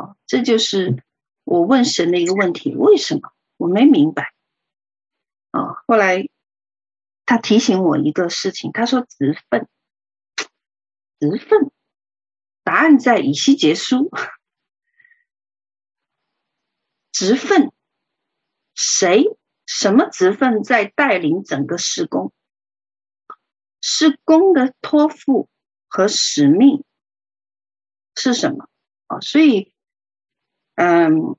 [0.00, 1.02] 啊，这就是
[1.44, 3.32] 我问神的一个问题：为什么？
[3.56, 4.32] 我没明白。
[5.50, 6.28] 啊，后来
[7.26, 9.68] 他提醒我一个事情，他说：“职分，
[11.18, 11.70] 职分。”
[12.64, 14.10] 答案在以西结书，
[17.10, 17.72] 职分，
[18.74, 19.36] 谁？
[19.66, 22.32] 什么职分在带领整个施工？
[23.80, 25.48] 施工的托付
[25.88, 26.84] 和使命
[28.14, 28.68] 是什么？
[29.06, 29.72] 啊，所以，
[30.82, 31.36] 嗯，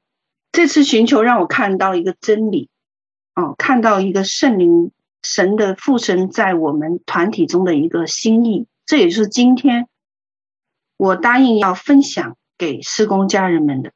[0.51, 2.69] 这次寻求让我看到一个真理，
[3.33, 4.91] 哦，看到一个圣灵
[5.23, 9.87] 神的父神在我们团体中的一个心意，这也是今天。
[10.95, 13.93] 我答应要分享给施工家人们的，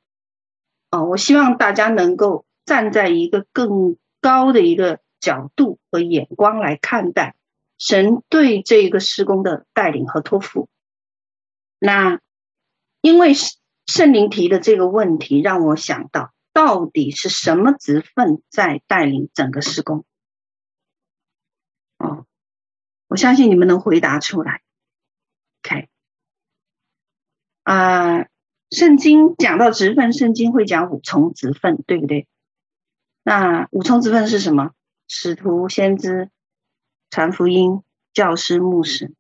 [0.90, 7.36] 哦，我希望大家能够站在一个更高的一个角度和眼光来看待
[7.78, 10.68] 神对这个施工的带领和托付。
[11.78, 12.20] 那
[13.02, 20.06] 因为是圣灵提的这个问题，让我想到到底是什么职分在带领整个施工？
[21.98, 22.26] 哦，
[23.08, 24.62] 我相信你们能回答出来。
[25.64, 25.90] OK。
[27.64, 28.28] 啊、
[28.70, 32.28] 圣经讲到职分，圣经会讲五重职分，对不对？
[33.24, 34.72] 那五重职分是什么？
[35.08, 36.32] 使徒、先知、
[37.12, 37.84] 传福音、
[38.14, 39.14] 教师、牧师。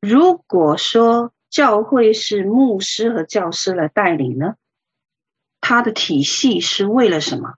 [0.00, 4.56] 如果说教会是牧师和教师来带领呢，
[5.60, 7.54] 他的体系是为了什么？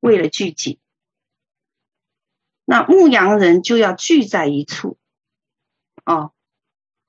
[0.00, 0.78] 为了聚集。
[2.64, 4.98] 那牧羊人就要聚在一处，
[6.04, 6.32] 哦。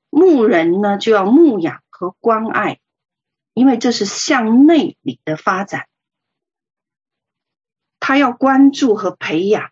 [0.09, 2.79] 牧人呢，就要牧养和关爱，
[3.53, 5.87] 因为这是向内里的发展。
[7.99, 9.71] 他要关注和培养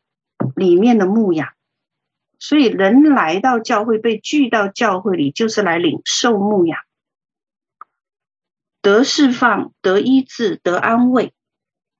[0.55, 1.54] 里面的牧养，
[2.47, 6.79] 所以人来到教会，被聚到教会里，就是来领受牧养，
[8.83, 11.33] 得释放、得医治、得安慰。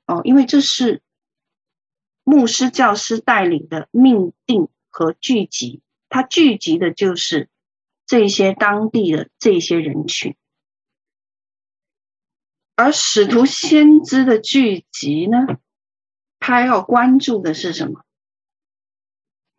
[0.06, 1.02] 哦，因为这是
[2.24, 7.50] 牧师、教师带领的命定和聚集，他聚集的就是
[8.06, 10.36] 这些当地的这些人群。
[12.76, 15.58] 而使徒先知的聚集呢，
[16.38, 18.05] 他要关注的是什么？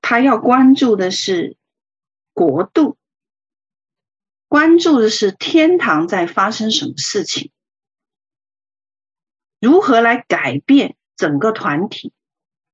[0.09, 1.57] 他要关注的是
[2.33, 2.97] 国度，
[4.47, 7.51] 关注的是天堂在发生什么事情，
[9.59, 12.13] 如何来改变整个团体，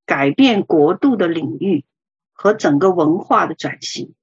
[0.04, 1.86] 改变国度的领域
[2.34, 4.14] 和整个文化的转型。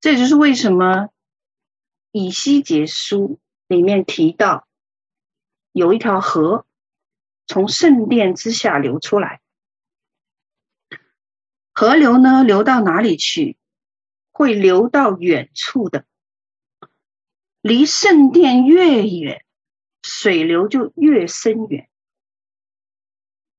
[0.00, 1.10] 这就是为什么
[2.10, 4.66] 以西结书里面提到。
[5.72, 6.64] 有一条河
[7.46, 9.41] 从圣殿之下流出来，
[11.72, 13.56] 河流呢，流到哪里去？
[14.30, 16.04] 会流到远处的，
[17.60, 19.44] 离圣殿越远，
[20.02, 21.88] 水流就越深远。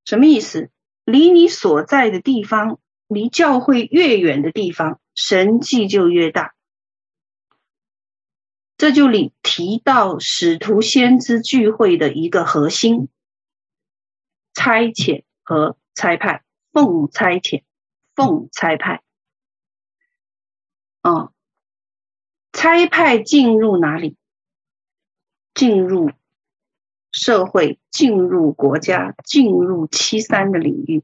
[0.04, 0.72] 什么意思？
[1.06, 6.56] 离你所在的地方，离教会越远的地方，神迹就越大。
[8.78, 13.10] 这就里提到使徒先知聚会的一个核心：
[14.54, 17.64] 差遣和差派，奉差遣，
[18.16, 19.02] 奉差派。
[21.02, 21.34] 哦，
[22.52, 24.16] 差派进入哪里？
[25.54, 26.12] 进入
[27.12, 31.04] 社会，进入国家，进入七三的领域。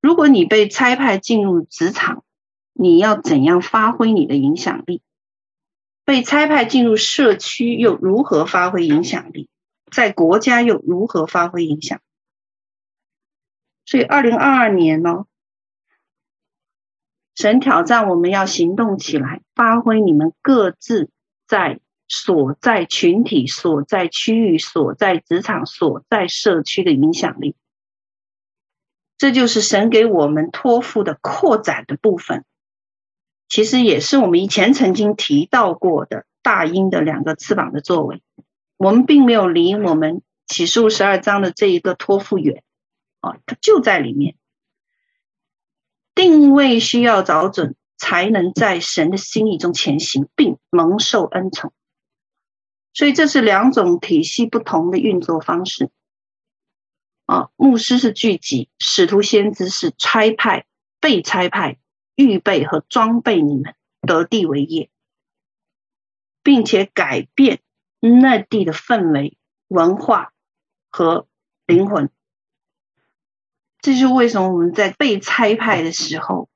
[0.00, 2.24] 如果你被差派进入职场，
[2.72, 5.02] 你要怎样发挥你的影响力？
[6.04, 9.48] 被差派进入社区，又如何发挥影响力？
[9.90, 12.00] 在国家又如何发挥影响？
[13.84, 15.26] 所以，二零二二年呢，
[17.38, 21.08] 神挑战我们要行动起来，发挥你们各自
[21.46, 21.78] 在
[22.08, 27.54] 所在群体、所在区域、所在职场、所在社区的影响力。
[29.18, 32.44] 这就是神给我们托付的扩展的部分。
[33.48, 38.20] 其实也是我们以前曾经提到过的大鹰的两个翅膀的作为，
[38.76, 42.64] 我们并没有离我们启示录十二章的这一个托付远，
[43.20, 44.34] 啊，它就在里面。
[46.18, 51.72] 定位需要找准，才能在神的心意中前行，并蒙受恩宠。
[52.92, 55.90] 所以这是两种体系不同的运作方式。
[57.26, 60.66] 啊，牧师是聚集，使徒先知是差派，
[60.98, 61.78] 被差派。
[62.16, 64.90] 预备和装备你们得地为业，
[66.42, 67.60] 并且改变
[68.00, 69.38] 那地的氛围、
[69.68, 70.32] 文化
[70.90, 71.28] 和
[71.64, 72.10] 灵魂。
[73.80, 76.48] 这就是为什么我们在被差派的时候，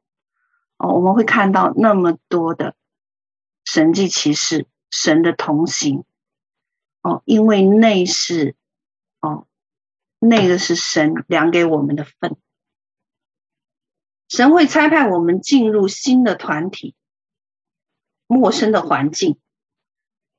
[0.77, 2.75] 哦，我们会看到那么多的
[3.65, 6.05] 神迹奇事、神的同行。
[7.03, 8.55] 哦，因为那是
[9.21, 9.47] 哦，
[10.21, 12.37] 那个是神量给我们的份。
[14.29, 16.95] 神会差派我们进入新的团体、
[18.27, 19.39] 陌生的环境，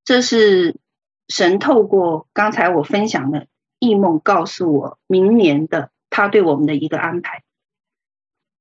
[0.04, 0.80] 这是
[1.28, 7.44] 神透过刚才我分享的异梦告诉我，明年的他对我们的一个安排。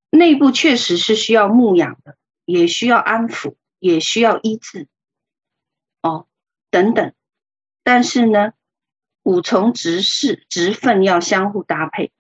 [0.09, 4.89] 内部确实是需要牧养的，也需要安抚，也需要医治，
[6.01, 6.27] 哦，
[6.71, 7.13] 等等。
[7.83, 8.55] 但是呢，
[9.23, 12.11] 五重职事、职分要相互搭配。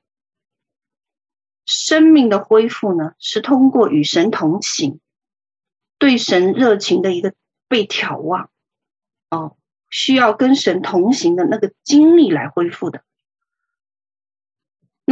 [1.64, 5.00] 生命的恢复呢，是通过与神同行，
[5.96, 7.32] 对神热情的一个
[7.68, 8.50] 被眺望，
[9.30, 9.56] 哦，
[9.88, 13.02] 需要跟神同行的那个经历来恢复的。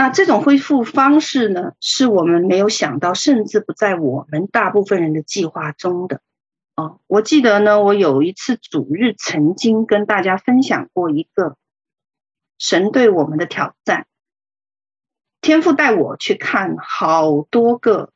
[0.00, 6.22] 那这种恢复方式呢，是我们没有想到，甚至不在我们大部分人的计划中的。
[6.74, 11.58] 哦，我记得呢，我有一次主日曾经跟大家分享过一个
[12.56, 14.06] 神对我们的挑战。
[15.42, 18.10] 天父带我去看好多个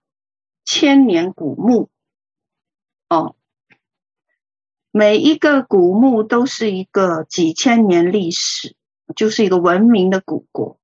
[0.64, 1.90] 千年古墓，
[3.10, 3.36] 哦，
[4.90, 8.74] 每一个古墓都是一个几千年历史，
[9.14, 10.78] 就是一个文明的古国，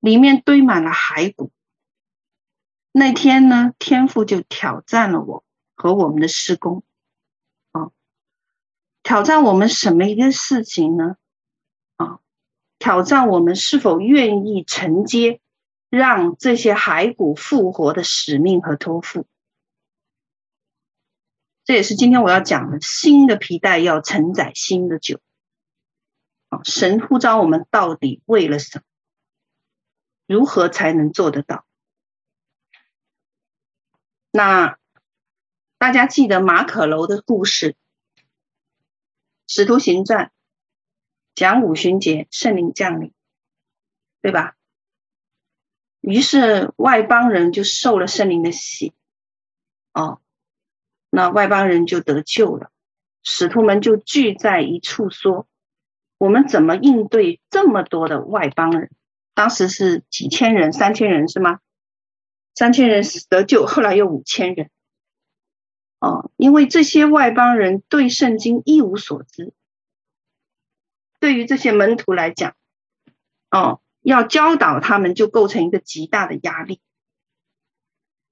[0.00, 1.52] 里面堆满了骸骨。
[2.90, 5.44] 那天呢，天父就挑战了我
[5.76, 6.82] 和我们的施工，
[7.70, 7.90] 啊，
[9.04, 11.16] 挑战我们什么一个事情呢？
[11.96, 12.18] 啊，
[12.78, 15.40] 挑战我们是否愿意承接。
[15.92, 19.26] 让这些骸骨复活的使命和托付，
[21.64, 22.78] 这也是今天我要讲的。
[22.80, 25.18] 新的皮带要承载新的酒。
[26.62, 28.84] 神呼召我们到底为了什么？
[30.30, 31.66] 如何才能做得到？
[34.30, 34.78] 那
[35.76, 37.72] 大家记得马可楼的故事，
[39.48, 40.26] 《使徒行传》
[41.34, 43.12] 讲五旬节圣灵降临，
[44.22, 44.54] 对吧？
[46.00, 48.94] 于是外邦人就受了圣灵的洗，
[49.92, 50.20] 哦，
[51.10, 52.70] 那外邦人就得救了。
[53.24, 55.48] 使徒们就聚在一处说
[56.18, 58.92] ：“我们怎么应对这么多的外邦人？”
[59.34, 61.60] 当时是几千人，三千人是吗？
[62.54, 64.70] 三千人得救，后来又五千人。
[65.98, 69.52] 哦，因为这些外邦人对圣经一无所知，
[71.18, 72.54] 对于这些门徒来讲，
[73.50, 76.80] 哦，要教导他们就构成一个极大的压力。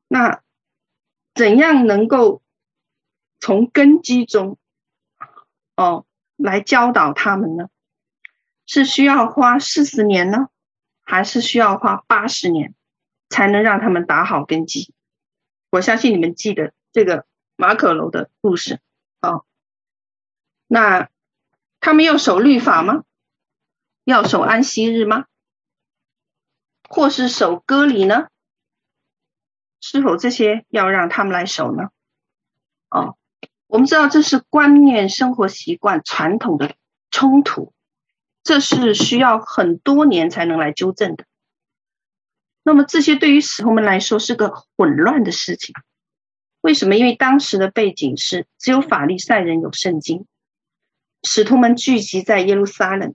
[0.09, 0.43] 那
[1.35, 2.43] 怎样能够
[3.39, 4.59] 从根基中，
[5.77, 7.69] 哦，来教导他们呢？
[8.67, 10.49] 是需要花四十年呢，
[11.09, 12.75] 还是需要花八十年？
[13.31, 14.93] 才能让他们打好根基。
[15.71, 18.81] 我相信你们记得这个马可楼的故事
[19.21, 19.45] 哦。
[20.67, 21.09] 那
[21.81, 23.05] 他们要守律法吗？
[24.05, 25.25] 要守安息日吗？
[26.89, 28.29] 或是守割礼呢？
[29.81, 31.91] 是否这些要让他们来守呢？
[32.91, 33.17] 哦，
[33.67, 36.75] 我们知道这是观念、生活习惯、传统的
[37.11, 37.73] 冲突，
[38.43, 41.25] 这是需要很多年才能来纠正的。
[42.63, 45.75] 那么这些对于使徒们来说是个混乱的事情，
[46.61, 46.97] 为什么？
[46.97, 50.27] 因为当时的背景是只有法利赛人有圣经，
[51.23, 53.15] 使徒们聚集在耶路撒冷，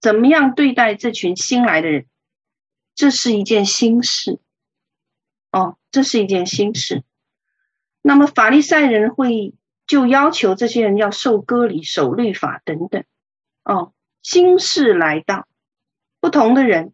[0.00, 2.06] 怎么样对待这群新来的人？
[2.96, 4.38] 这是一件新事，
[5.50, 7.02] 哦，这是一件新事。
[8.02, 9.54] 那么法利赛人会
[9.86, 13.02] 就要求这些人要受割礼、守律法等等，
[13.64, 13.93] 哦，
[14.24, 15.46] 新事来到，
[16.18, 16.92] 不同的人。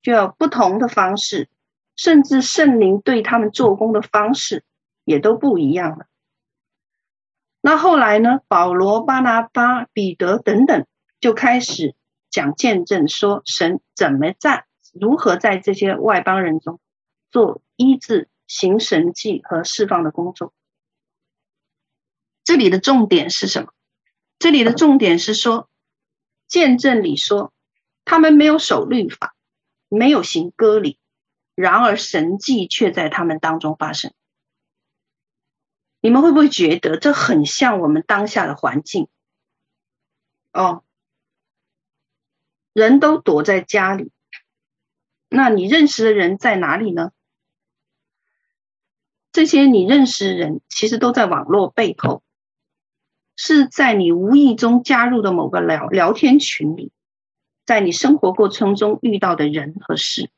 [0.00, 1.50] 就有不同的方式，
[1.96, 4.62] 甚至圣灵对他们做工的方式
[5.04, 6.06] 也都不一样了。
[7.60, 8.38] 那后来呢？
[8.46, 10.86] 保罗、巴拿巴、彼得等等
[11.20, 11.96] 就开始
[12.30, 16.78] 讲见证，说神怎么在、如何在这些外邦人中
[17.30, 20.54] 做医治、行神迹和释放的工作。
[22.44, 23.72] 这里的重点是什么？
[24.38, 25.68] 这里的重点是说，
[26.48, 27.52] 见证里说
[28.04, 29.36] 他们没有守律法。
[29.90, 30.98] 没有行割礼，
[31.54, 34.12] 然而神迹却在他们当中发生。
[36.02, 39.08] 你们会不会觉得这很像我们当下的环境？
[40.52, 40.84] 哦，
[42.74, 44.12] 人都躲在家里，
[45.30, 47.12] 那你认识的人在哪里呢？
[49.32, 52.22] 这些你认识的人其实都在网络背后，
[53.38, 56.92] 是在你无意中加入的某个聊聊天群里。
[57.64, 60.30] 在你生活过程中遇到的人和事，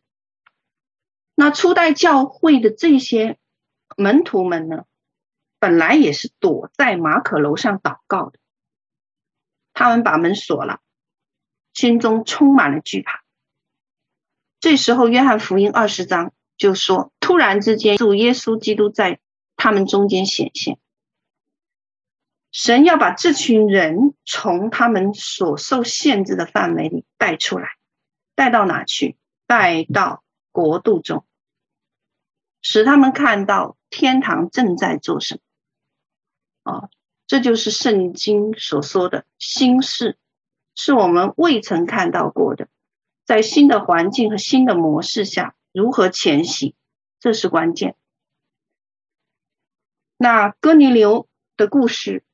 [1.37, 3.39] 那初代教会的这些
[3.97, 4.85] 门徒们呢，
[5.61, 8.39] 本来也是躲在马可楼上祷告的，
[9.73, 10.81] 他们把门锁了，
[11.73, 13.23] 心中充满了惧怕。
[14.59, 19.21] 这时候，约翰福音二十章就说：突然之间，主耶稣基督在
[19.55, 20.79] 他们中间显现。
[22.53, 27.69] 神要把这群人从他们所受限制的范围里带出来，
[28.35, 29.17] 带到哪去？
[29.47, 30.23] 带到
[30.53, 31.25] 国度中，
[32.63, 35.41] 使他们看到天堂正在做什
[36.65, 36.73] 么。
[36.73, 36.91] 哦，
[37.27, 40.17] 这就是圣经所说的新事，
[40.77, 42.69] 是我们未曾看到过的，
[43.25, 46.75] 在新的环境和新的模式下如何前行，
[47.19, 47.97] 这是关键。
[50.17, 52.25] 那哥尼流的故事。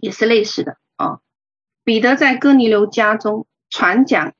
[0.00, 1.20] 也是类似的啊。
[1.84, 4.34] 彼得在哥尼流家中传讲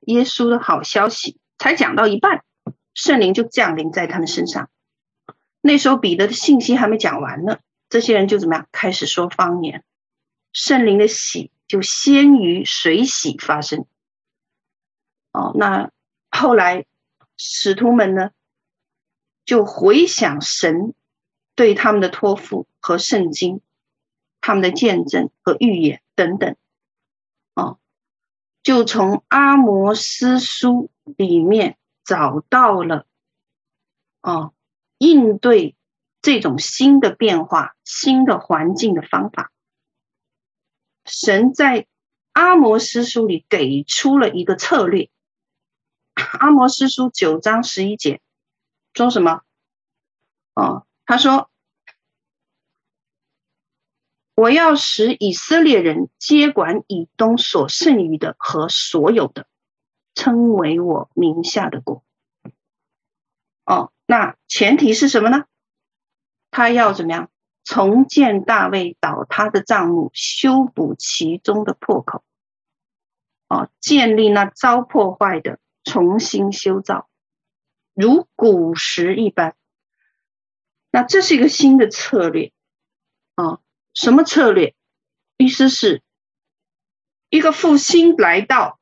[0.00, 2.44] 耶稣的好消息，才讲到一半，
[2.94, 4.70] 圣灵就降临在他们身上。
[5.60, 9.84] 那时候彼得的信息还没讲完呢，这些人就怎么样开始说方言，
[10.52, 13.84] 圣灵的洗就先于水洗发生。
[15.32, 15.90] 哦，那
[16.30, 16.86] 后来
[17.36, 18.30] 使徒们呢，
[19.44, 20.94] 就回想神
[21.54, 23.60] 对他们的托付和圣经。
[24.46, 26.54] 他们的见证和预言等等，
[27.54, 27.80] 哦，
[28.62, 33.06] 就从阿摩斯书里面找到了，
[34.22, 34.54] 哦，
[34.98, 35.74] 应对
[36.22, 39.50] 这种新的变化、新的环境的方法。
[41.04, 41.88] 神在
[42.30, 45.10] 阿摩斯书里给出了一个策略。
[46.14, 48.20] 阿摩斯书九章十一节
[48.94, 49.42] 说什么？
[50.54, 51.50] 哦，他说。
[54.36, 59.46] 我要使以色列人接管以东所剩余的和所有的，
[60.14, 62.04] 称为我名下的国。
[63.64, 65.46] 哦，那前提是什么呢？
[66.50, 67.30] 他要怎么样？
[67.64, 72.22] 重建大卫倒塌的帐幕，修补其中的破口。
[73.48, 77.08] 哦，建立那遭破坏的，重新修造，
[77.94, 79.56] 如古时一般。
[80.90, 82.52] 那这是一个新的策略。
[83.34, 83.60] 哦，
[83.96, 84.74] 什么策略？
[85.38, 86.02] 意思是，
[87.30, 88.78] 一个复兴来到，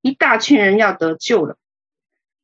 [0.00, 1.56] 一大群人要得救了。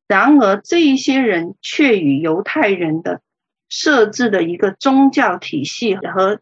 [0.07, 3.21] 然而，这一些人却与犹太人的
[3.67, 6.39] 设置的一个宗教体系和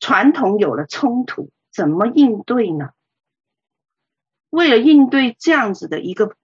[0.00, 2.90] 传统有了冲突，怎么应对呢？
[4.50, 6.36] 为了应对这样子的一个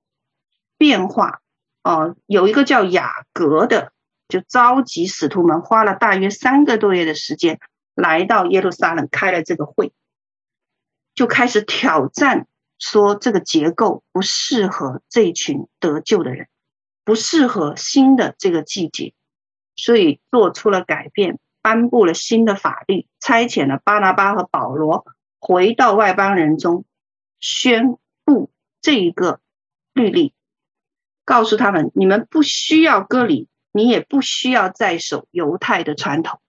[0.78, 1.42] 变化，
[1.82, 3.92] 哦，有一个叫雅各的，
[4.28, 7.60] 就召集使徒们，花了大约三个多月的时间，
[7.94, 9.92] 来到耶路撒冷开了这个会，
[11.14, 12.46] 就开始挑战，
[12.78, 16.48] 说这个结构不适合这一群得救的人。
[17.06, 19.12] 不适合新的这个季节，
[19.76, 25.04] 所以做出了改变，颁布了新的法律，差遣了巴拿巴和保罗
[25.38, 26.86] 回到外邦人中，
[27.40, 29.40] 宣布这一个
[29.92, 30.32] 律例，
[31.26, 36.40] 告诉他们：你们不需要割礼，你也不需要再守犹太的传统，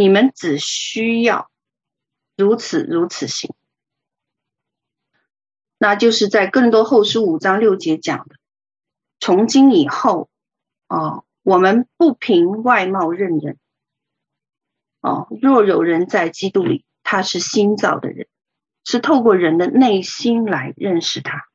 [0.00, 1.50] 你们只需要
[2.34, 3.54] 如此如此行。
[5.76, 8.36] 那就是在更多后书五章六节讲的。
[9.18, 10.30] 从今以后，
[10.88, 13.58] 哦，我们不凭外貌认人。
[15.02, 18.26] 哦，若有人在基督里，他是新造的人，
[18.86, 21.46] 是透过人的内心来认识他。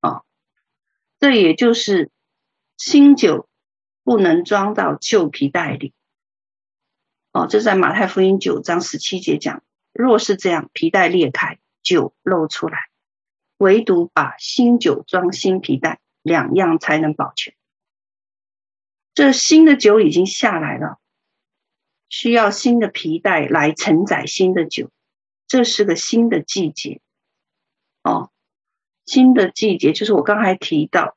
[0.00, 0.24] 哦，
[1.18, 2.10] 这也就是
[2.78, 3.46] 新酒
[4.04, 5.92] 不能装到旧皮袋里。
[7.36, 9.62] 哦，这在马太福音九章十七节讲，
[9.92, 12.88] 若是这样，皮带裂开，酒漏出来，
[13.58, 16.00] 唯独把新酒装新皮袋。
[16.26, 17.54] 两样才能保全。
[19.14, 20.98] 这新的酒已经下来了，
[22.08, 24.90] 需要新的皮带来承载新的酒。
[25.46, 27.00] 这是个新的季节，
[28.02, 28.32] 哦，
[29.04, 31.16] 新的季节就是我刚才提到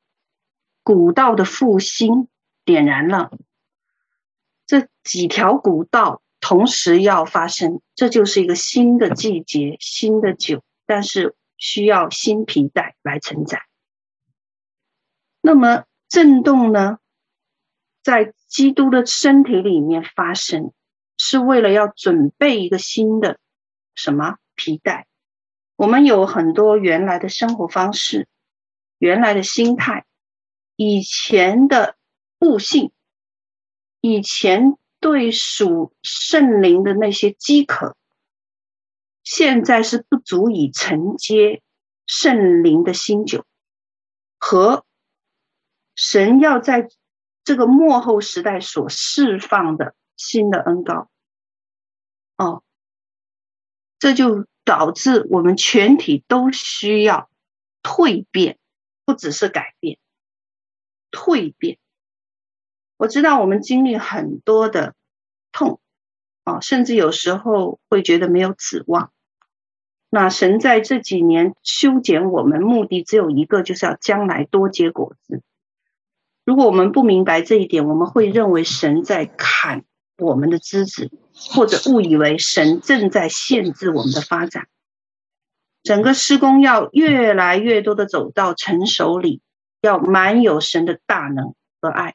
[0.84, 2.28] 古道的复兴
[2.64, 3.36] 点燃了，
[4.70, 13.62] 这几条古道同时要发生，这就是一个新的季节，新的酒，但是需要新皮带来承载。
[15.40, 16.98] 那么震动呢，
[18.04, 20.72] 在基督的身体里面发生，
[21.18, 23.40] 是为了要准备一个新的
[23.96, 25.08] 什么皮带？
[25.74, 28.28] 我们有很多原来的生活方式、
[28.98, 30.06] 原来的心态、
[30.76, 31.96] 以前的
[32.38, 32.92] 悟性、
[34.00, 37.96] 以前对属圣灵的那些饥渴，
[39.22, 41.62] 现在是不足以承接
[42.06, 43.44] 圣灵的新酒
[44.38, 44.84] 和。
[45.96, 46.88] 神要在
[47.44, 51.10] 这个末后时代所释放的新的恩膏，
[52.36, 52.62] 哦，
[53.98, 57.28] 这就导致我们全体都需要
[57.82, 58.58] 蜕变，
[59.04, 59.98] 不只是改变，
[61.10, 61.78] 蜕变。
[63.00, 64.94] 我知道我们经历很多的
[65.52, 65.80] 痛，
[66.44, 69.10] 哦，甚至有时候会觉得没有指望。
[70.10, 75.40] 那神在这几年修剪我们，目的只有一个，就是要将来多结果子。
[76.44, 79.86] 如果我们不明白这一点，我们会认为神在砍
[80.18, 84.68] 我们的枝子，或者误以为神正在限制我们的发展。
[85.82, 89.40] 整个施工要越来越多的走到成熟里，
[89.80, 92.14] 要满有神的大能和爱。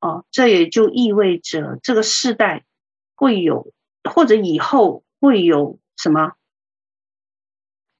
[0.00, 2.64] 哦，这也就意味着这个世代
[3.16, 3.72] 会有，
[4.04, 6.34] 或者以后会有什么？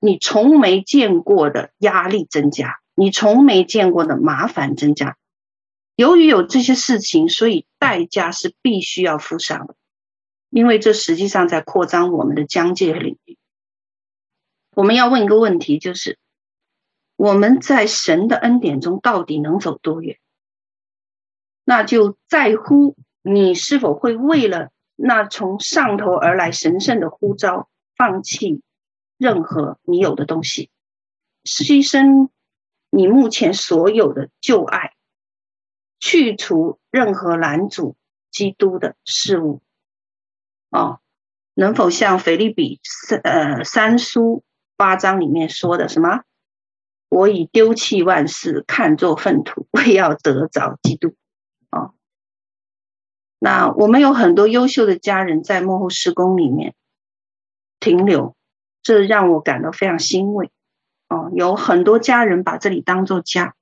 [0.01, 5.17] 你从没见过的压力增加，你从没见过的麻烦增加。
[5.97, 9.75] 由于有这些事情，所以代价是必须要付上的，
[10.51, 13.37] 因为这实际上在扩张我们的疆界领域。
[14.77, 16.17] 我们要问一个问题，就是
[17.17, 20.21] 我们在神的恩典中到底能走多远？
[21.69, 28.63] 那就在乎你是否会为了那从上头而来神圣的呼召，放弃
[29.19, 30.71] 任何你有的东西，
[31.45, 32.31] 牺牲
[32.89, 34.95] 你目前所有的旧爱。
[36.01, 37.97] 去除任何拦阻
[38.31, 39.61] 基督的事物，
[40.71, 41.01] 哦，
[41.53, 44.43] 能否像腓利比三呃三书
[44.79, 46.23] 八章里面说的什么？
[47.11, 51.15] 我已丢弃万事，看作粪土，为要得着基督。
[53.39, 56.75] 那我们有很多优秀的家人在幕后施工里面
[57.79, 58.35] 停留，
[58.83, 60.51] 这让我感到非常欣慰。
[61.09, 63.55] 哦，有很多家人把这里当做家。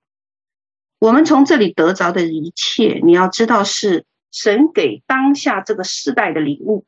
[0.99, 6.87] 我们从这里得着的一切，你要知道是神给当下这个世代的礼物。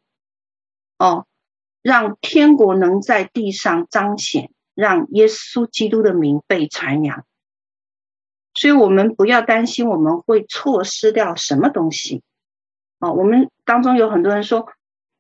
[0.99, 1.27] 哦，
[1.83, 7.25] 让天国能在地上彰显，让耶稣基督的名被传扬。
[8.55, 12.23] 所以，我们不要担心我们会错失掉什么东西。
[12.99, 14.69] 哦，我们当中有很多人说，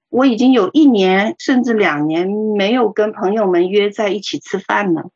[0.09, 5.11] 我已经有一年甚至两年没有跟朋友们约在一起吃饭了。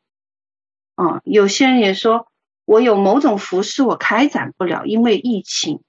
[0.95, 2.27] 啊，有些人也说，
[2.65, 5.81] 我有某种服事我开展不了，因为疫情。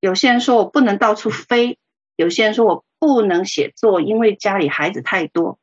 [0.00, 1.78] 有些人说我不能到处飞，
[2.16, 5.60] 有些人说我不能写作，因为家里孩子太多，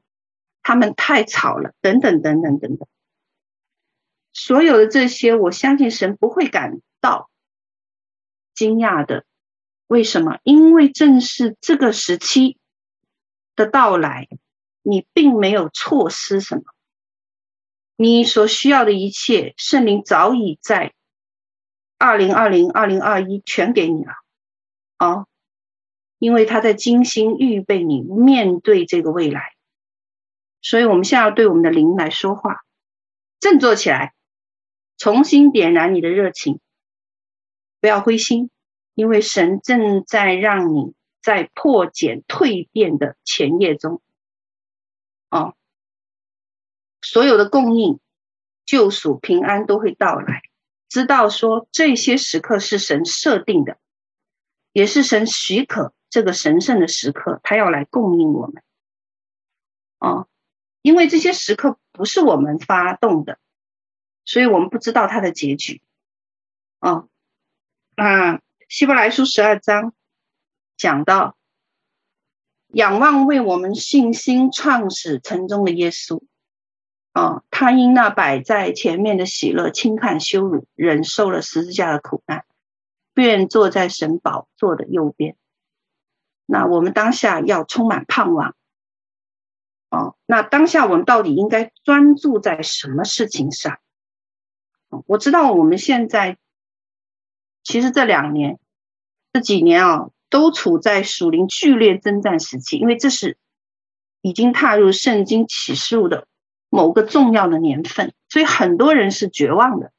[0.63, 2.87] 他们太吵了，等等等等等等。
[4.31, 7.29] 所有的这些，我相信神不会感到
[8.53, 9.25] 惊讶的。
[9.89, 10.37] 为什么？
[10.43, 12.59] 因为正是这个时期
[13.55, 14.27] 的到来，
[14.83, 16.61] 你并没有错失什么。
[17.95, 20.93] 你所需要的一切，圣灵早已在
[21.97, 24.13] 二零二零、二零二一全给你了。
[24.97, 25.25] 啊，
[26.19, 29.55] 因为他在精心预备你面对这个未来，
[30.61, 32.61] 所以我们现在要对我们的灵来说话，
[33.39, 34.13] 振作起来。
[34.99, 36.59] 重新点燃你的热情，
[37.81, 38.51] 不要灰心，
[38.99, 44.01] 因为神正在让你在破茧蜕变的前夜中，
[45.29, 45.55] 哦，
[47.01, 48.01] 所有的供应、
[48.65, 50.41] 救赎、平安都会到来。
[50.89, 53.77] 知道说这些时刻是神设定的，
[54.73, 58.61] 也是神许可这个神圣的时刻，他要来供应我们。
[59.99, 60.27] 哦，
[60.81, 63.39] 因为这些时刻不是我们发动的。
[64.25, 65.81] 所以我们不知道它的结局，
[66.81, 67.07] 哦，
[67.95, 69.95] 那希伯来书十二章
[70.77, 71.35] 讲到，
[72.67, 76.21] 仰望为我们信心创始成终的耶稣，
[77.11, 82.45] 啊，他因那摆在前面的喜乐，轻看羞辱，忍受了十字架的苦难，
[83.15, 85.35] 便坐在神宝座的右边。
[86.45, 88.53] 那我们当下要充满盼望，
[89.89, 93.79] 哦，那当下我们到底应该专注在什么事情上？
[95.07, 96.37] 我知道我们现在
[97.63, 98.59] 其实这两年、
[99.33, 103.37] 这几年啊，都处在属灵剧烈征战时期，因为这是
[104.21, 106.27] 已经踏入圣经启示录的
[106.69, 109.91] 某个重要的年份，所以很多人是绝望的，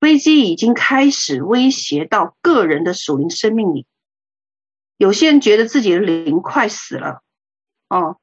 [0.00, 3.86] 危机已经开始威胁到个人的属灵生命里。
[4.96, 7.22] 有些人觉得自己的灵快死了，
[7.88, 8.18] 哦，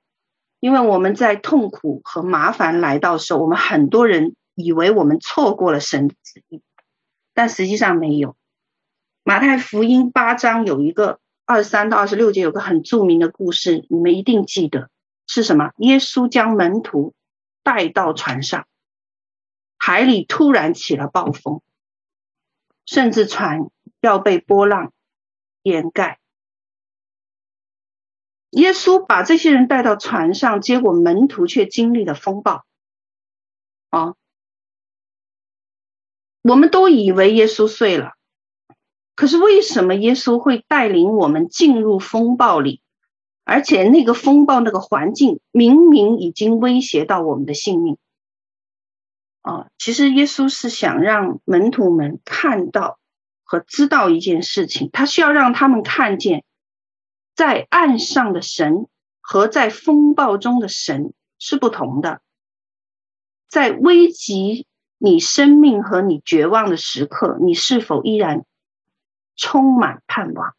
[0.60, 4.36] 因为我们在痛苦和麻烦来到的时候，我们很多人。
[4.56, 6.62] 以为我们错过了神的旨意，
[7.34, 8.36] 但实际上没有。
[9.24, 14.90] 马太福音八章有一个二十三到二十六节有个很著名的故事，你们一定记得
[15.28, 15.72] 是什么？
[15.78, 17.14] 耶稣将门徒
[17.64, 18.68] 带到船上，
[19.78, 21.62] 海里突然起了暴风，
[22.86, 23.70] 甚至船
[24.02, 24.92] 要被波浪
[25.62, 26.20] 掩盖。
[28.50, 32.66] 耶稣把这些人带到船上，结果门徒却经历了风暴。
[33.90, 34.16] 啊！
[36.44, 38.12] 我们都以为耶稣睡了，
[39.16, 42.82] 可是为什么耶稣会带领我们进入风暴里？
[43.46, 47.98] 而且那个风暴、那个环境明明已经威胁到我们的性命
[49.42, 49.68] 啊！
[49.78, 53.00] 其实耶稣是想让门徒们看到
[53.44, 56.44] 和知道一件事情，他需要让他们看见，
[57.36, 58.88] 在岸上的神
[59.20, 62.22] 和在风暴中的神是不同的，
[63.48, 64.68] 在危急。
[65.04, 68.46] 你生命和你绝望的时刻，你是否依然
[69.36, 70.56] 充满盼望？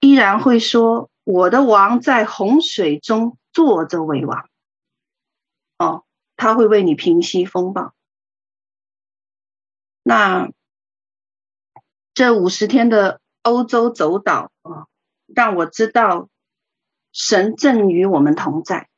[0.00, 4.50] 依然会说：“我的王在洪水中坐着为王。”
[5.78, 7.94] 哦，他会为你平息风暴。
[10.02, 10.50] 那
[12.12, 14.88] 这五十天的欧洲走岛啊，
[15.26, 16.28] 让我知道
[17.12, 18.88] 神正与我们同在。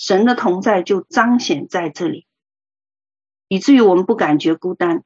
[0.00, 2.28] 神的同在就彰显在这里，
[3.48, 5.02] 以至于我们不感觉孤单。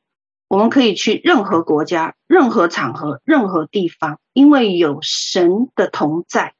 [0.49, 6.55] 我们可以去任何国家、任何场合、任何地方，因为有神的同在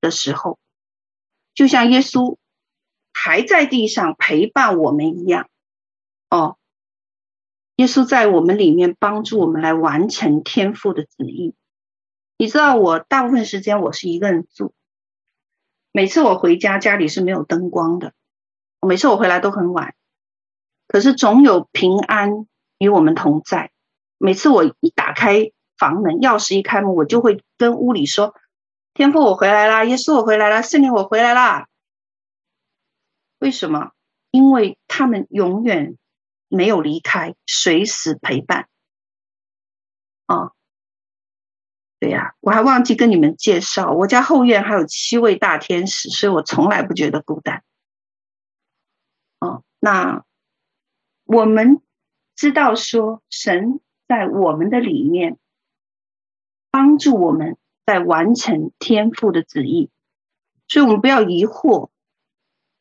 [0.00, 0.58] 的时候，
[1.54, 2.36] 就像耶稣
[3.12, 5.48] 还在地上陪伴我们一样。
[6.30, 6.58] 哦，
[7.76, 11.54] 耶稣在我们里面帮助我们来完成天父的旨意。
[12.38, 14.74] 你知道，我大部分时间我是一个人住。
[15.92, 18.12] 每次我回家，家里是没有灯光的。
[18.80, 19.94] 每次我回来都很晚，
[20.86, 22.46] 可是总有平安
[22.78, 23.72] 与我们同在。
[24.18, 28.34] 每次我一打开房门，钥匙一开门，我就会跟屋里说
[28.94, 29.84] ：“天父，我回来啦！
[29.84, 30.62] 耶稣，我回来啦！
[30.62, 31.68] 圣灵，我回来啦！”
[33.38, 33.92] 为什么？
[34.30, 35.96] 因为他们永远
[36.48, 38.68] 没有离开，随时陪伴。
[40.26, 40.52] 啊，
[42.00, 47.64] 对呀，我还忘记跟你们介绍，我家后院还有七位大天使，所以我从来不觉得孤单。
[49.40, 50.24] 哦，那
[51.24, 51.82] 我们
[52.36, 55.38] 知道说，神在我们的里面
[56.70, 59.90] 帮助我们，在完成天父的旨意，
[60.68, 61.90] 所以我们不要疑惑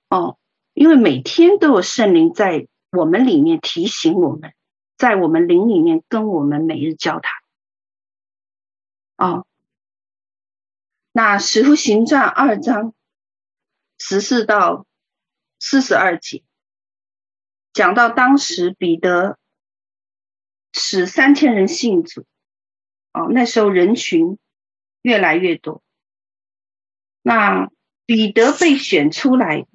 [0.09, 0.37] 哦，
[0.75, 4.53] 因为每天都有圣灵在我们里面提醒我们，
[4.95, 7.36] 在我们灵里面跟我们每日交谈。
[9.17, 9.47] 哦，
[11.11, 12.93] 那使徒行传二章
[13.97, 14.85] 十四到
[15.59, 16.43] 四十二节。
[17.73, 19.37] 讲到当时彼得
[20.73, 22.25] 使三千人信主，
[23.13, 24.37] 哦，那时候人群
[25.01, 25.81] 越来越多。
[27.21, 27.69] 那
[28.05, 29.65] 彼得被选出来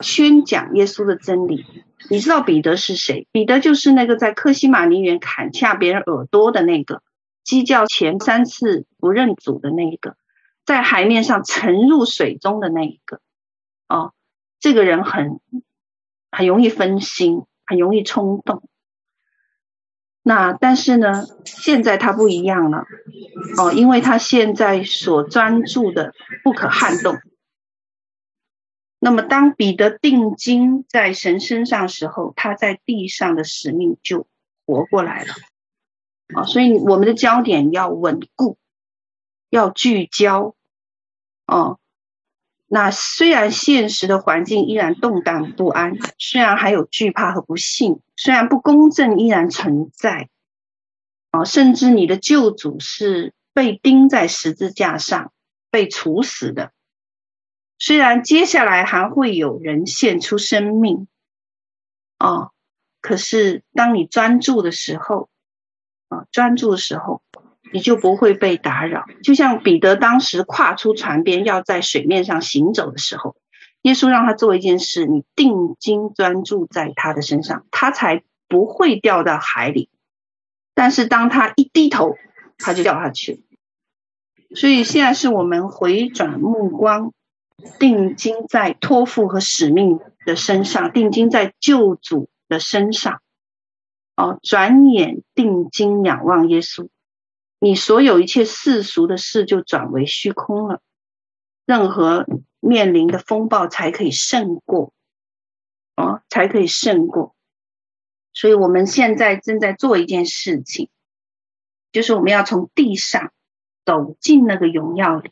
[0.00, 1.66] 宣讲耶稣的真理。
[2.10, 3.28] 你知道彼得是谁？
[3.30, 7.02] 彼得就是那个在克西马尼园砍下别人耳朵的那个，
[7.44, 10.16] 鸡叫前三次不认主的那一个，
[10.64, 13.20] 在海面上沉入水中的那一个。
[13.88, 14.12] 哦，
[14.60, 15.40] 这个人很
[16.30, 17.44] 很容易分心。
[17.64, 18.68] 很容易冲动，
[20.22, 22.84] 那但是呢，现在他不一样了
[23.56, 26.12] 哦，因为他现在所专注的
[26.42, 27.16] 不可撼动。
[28.98, 34.26] 那么，当彼得定睛在神身上时候，他在地上的使命就
[34.66, 35.32] 活过来了
[36.34, 36.44] 啊！
[36.44, 38.58] 所以我们的焦点要稳固，
[39.50, 40.54] 要聚焦
[41.46, 41.78] 哦。
[42.66, 50.30] 那虽然现实的环境依然动荡不安，虽然还有惧怕和不幸，虽然不公正依然存在，
[51.30, 55.32] 啊，甚至你的救主是被钉在十字架上
[55.70, 56.72] 被处死的，
[57.78, 61.08] 虽然接下来还会有人献出生命，
[62.16, 62.52] 啊，
[63.02, 65.28] 可是当你专注的时候，
[66.12, 67.22] 啊，专注的时候。
[67.74, 73.34] 你就不会被打扰，就像彼得当时跨出船边要在水面上行走的时候，
[73.80, 79.88] 耶稣让他做一件事，你定睛专注在他的身上，他才不会掉到海里。
[80.74, 82.14] 但是当他一低头，
[82.58, 83.42] 他就掉下去。
[84.54, 87.14] 所以现在是我们回转目光，
[87.78, 93.21] 定睛在托付和使命的身上，定睛在救主的身上。
[94.16, 96.88] 哦，转眼定睛仰望耶稣。
[97.58, 100.80] 你所有一切世俗的事就转为虚空了，
[101.64, 102.26] 任何
[102.60, 104.92] 面临的风暴才可以胜过，
[105.96, 107.34] 哦，才可以胜过。
[108.32, 110.88] 所以我们现在正在做一件事情，
[111.92, 113.32] 就是我们要从地上
[113.84, 115.30] 走进那个荣耀里。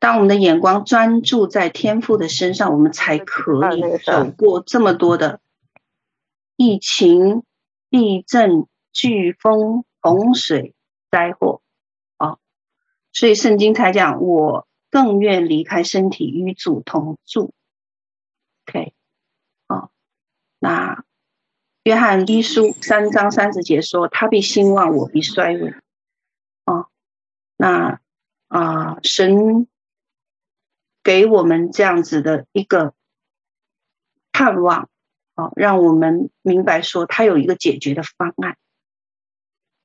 [0.00, 5.40] 当我们的眼光专注在天父的身上，我们才可以走过这么多的
[6.58, 7.44] 疫情、
[7.88, 10.74] 地震、飓风、洪水。
[11.10, 11.62] 灾祸，
[12.18, 12.38] 啊、哦，
[13.14, 17.54] 所以圣经才讲，我更愿离开身体与主同住。
[18.66, 18.92] OK，
[19.68, 19.90] 啊、哦，
[20.58, 21.02] 那
[21.82, 25.72] 约翰一书三章三十节说，他必兴旺，我必衰微。
[26.66, 26.90] 哦，
[27.56, 28.02] 那
[28.48, 29.66] 啊、神
[31.02, 32.92] 给我们这样子的一个
[34.30, 34.90] 盼望，
[35.38, 38.56] 哦，让我们明白说，他有一个解决的方案。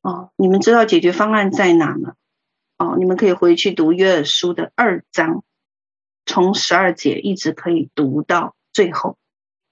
[0.02, 2.16] 哦，你们知道解决方案在哪吗？
[2.80, 5.44] 哦，你们可以回去读约珥书的二章，
[6.26, 9.16] 从十二节一直可以读到最后，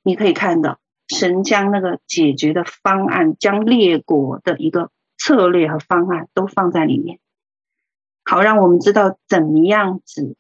[0.04, 7.20] 你可以看到神将那个解决的方案，将列国的一个策略和方案都放在里面，
[8.24, 10.36] 好让我们知道怎么样子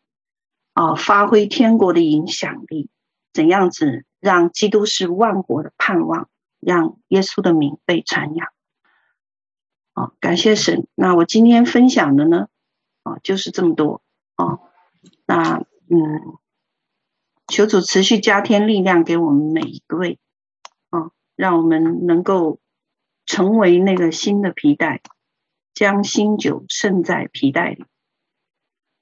[0.73, 2.91] 啊、发挥天国的影响力，
[3.33, 8.47] 怎样子让基督是万国的盼望，让耶稣的名被传扬。
[9.93, 10.87] 啊，感谢神。
[10.95, 12.47] 那我今天分享的呢，
[13.03, 14.01] 啊，就是这么多
[14.35, 14.59] 啊。
[15.25, 16.37] 那嗯，
[17.47, 20.19] 求主持续加添力量给我们每一位
[20.91, 22.59] 啊，让我们能够
[23.25, 25.01] 成为那个新的皮带，
[25.73, 27.85] 将新酒盛在皮带里。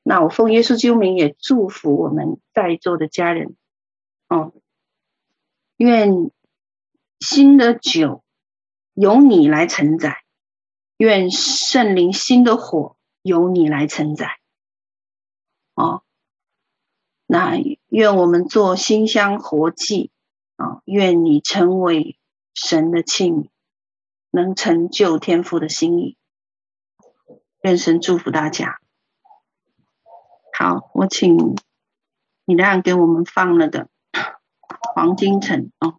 [0.02, 3.56] 那我奉耶稣之名也祝福我们在座的家人，
[4.28, 4.54] 哦，
[5.80, 6.30] 愿
[7.22, 8.22] 新的酒
[8.94, 10.24] 由你来承载。
[10.98, 14.38] 愿圣灵新的火由你来承载，
[15.74, 16.04] 哦，
[17.26, 17.56] 那
[17.88, 20.12] 愿我们做馨香活祭
[20.58, 20.82] 啊！
[20.84, 22.20] 愿你成为
[22.54, 23.48] 神的器皿，
[24.30, 26.18] 能成就天父的心意。
[27.62, 28.82] 愿神祝福大家。
[30.52, 31.56] 好，我请
[32.44, 33.89] 你那样给我们放了的
[34.82, 35.96] 黄金城哦。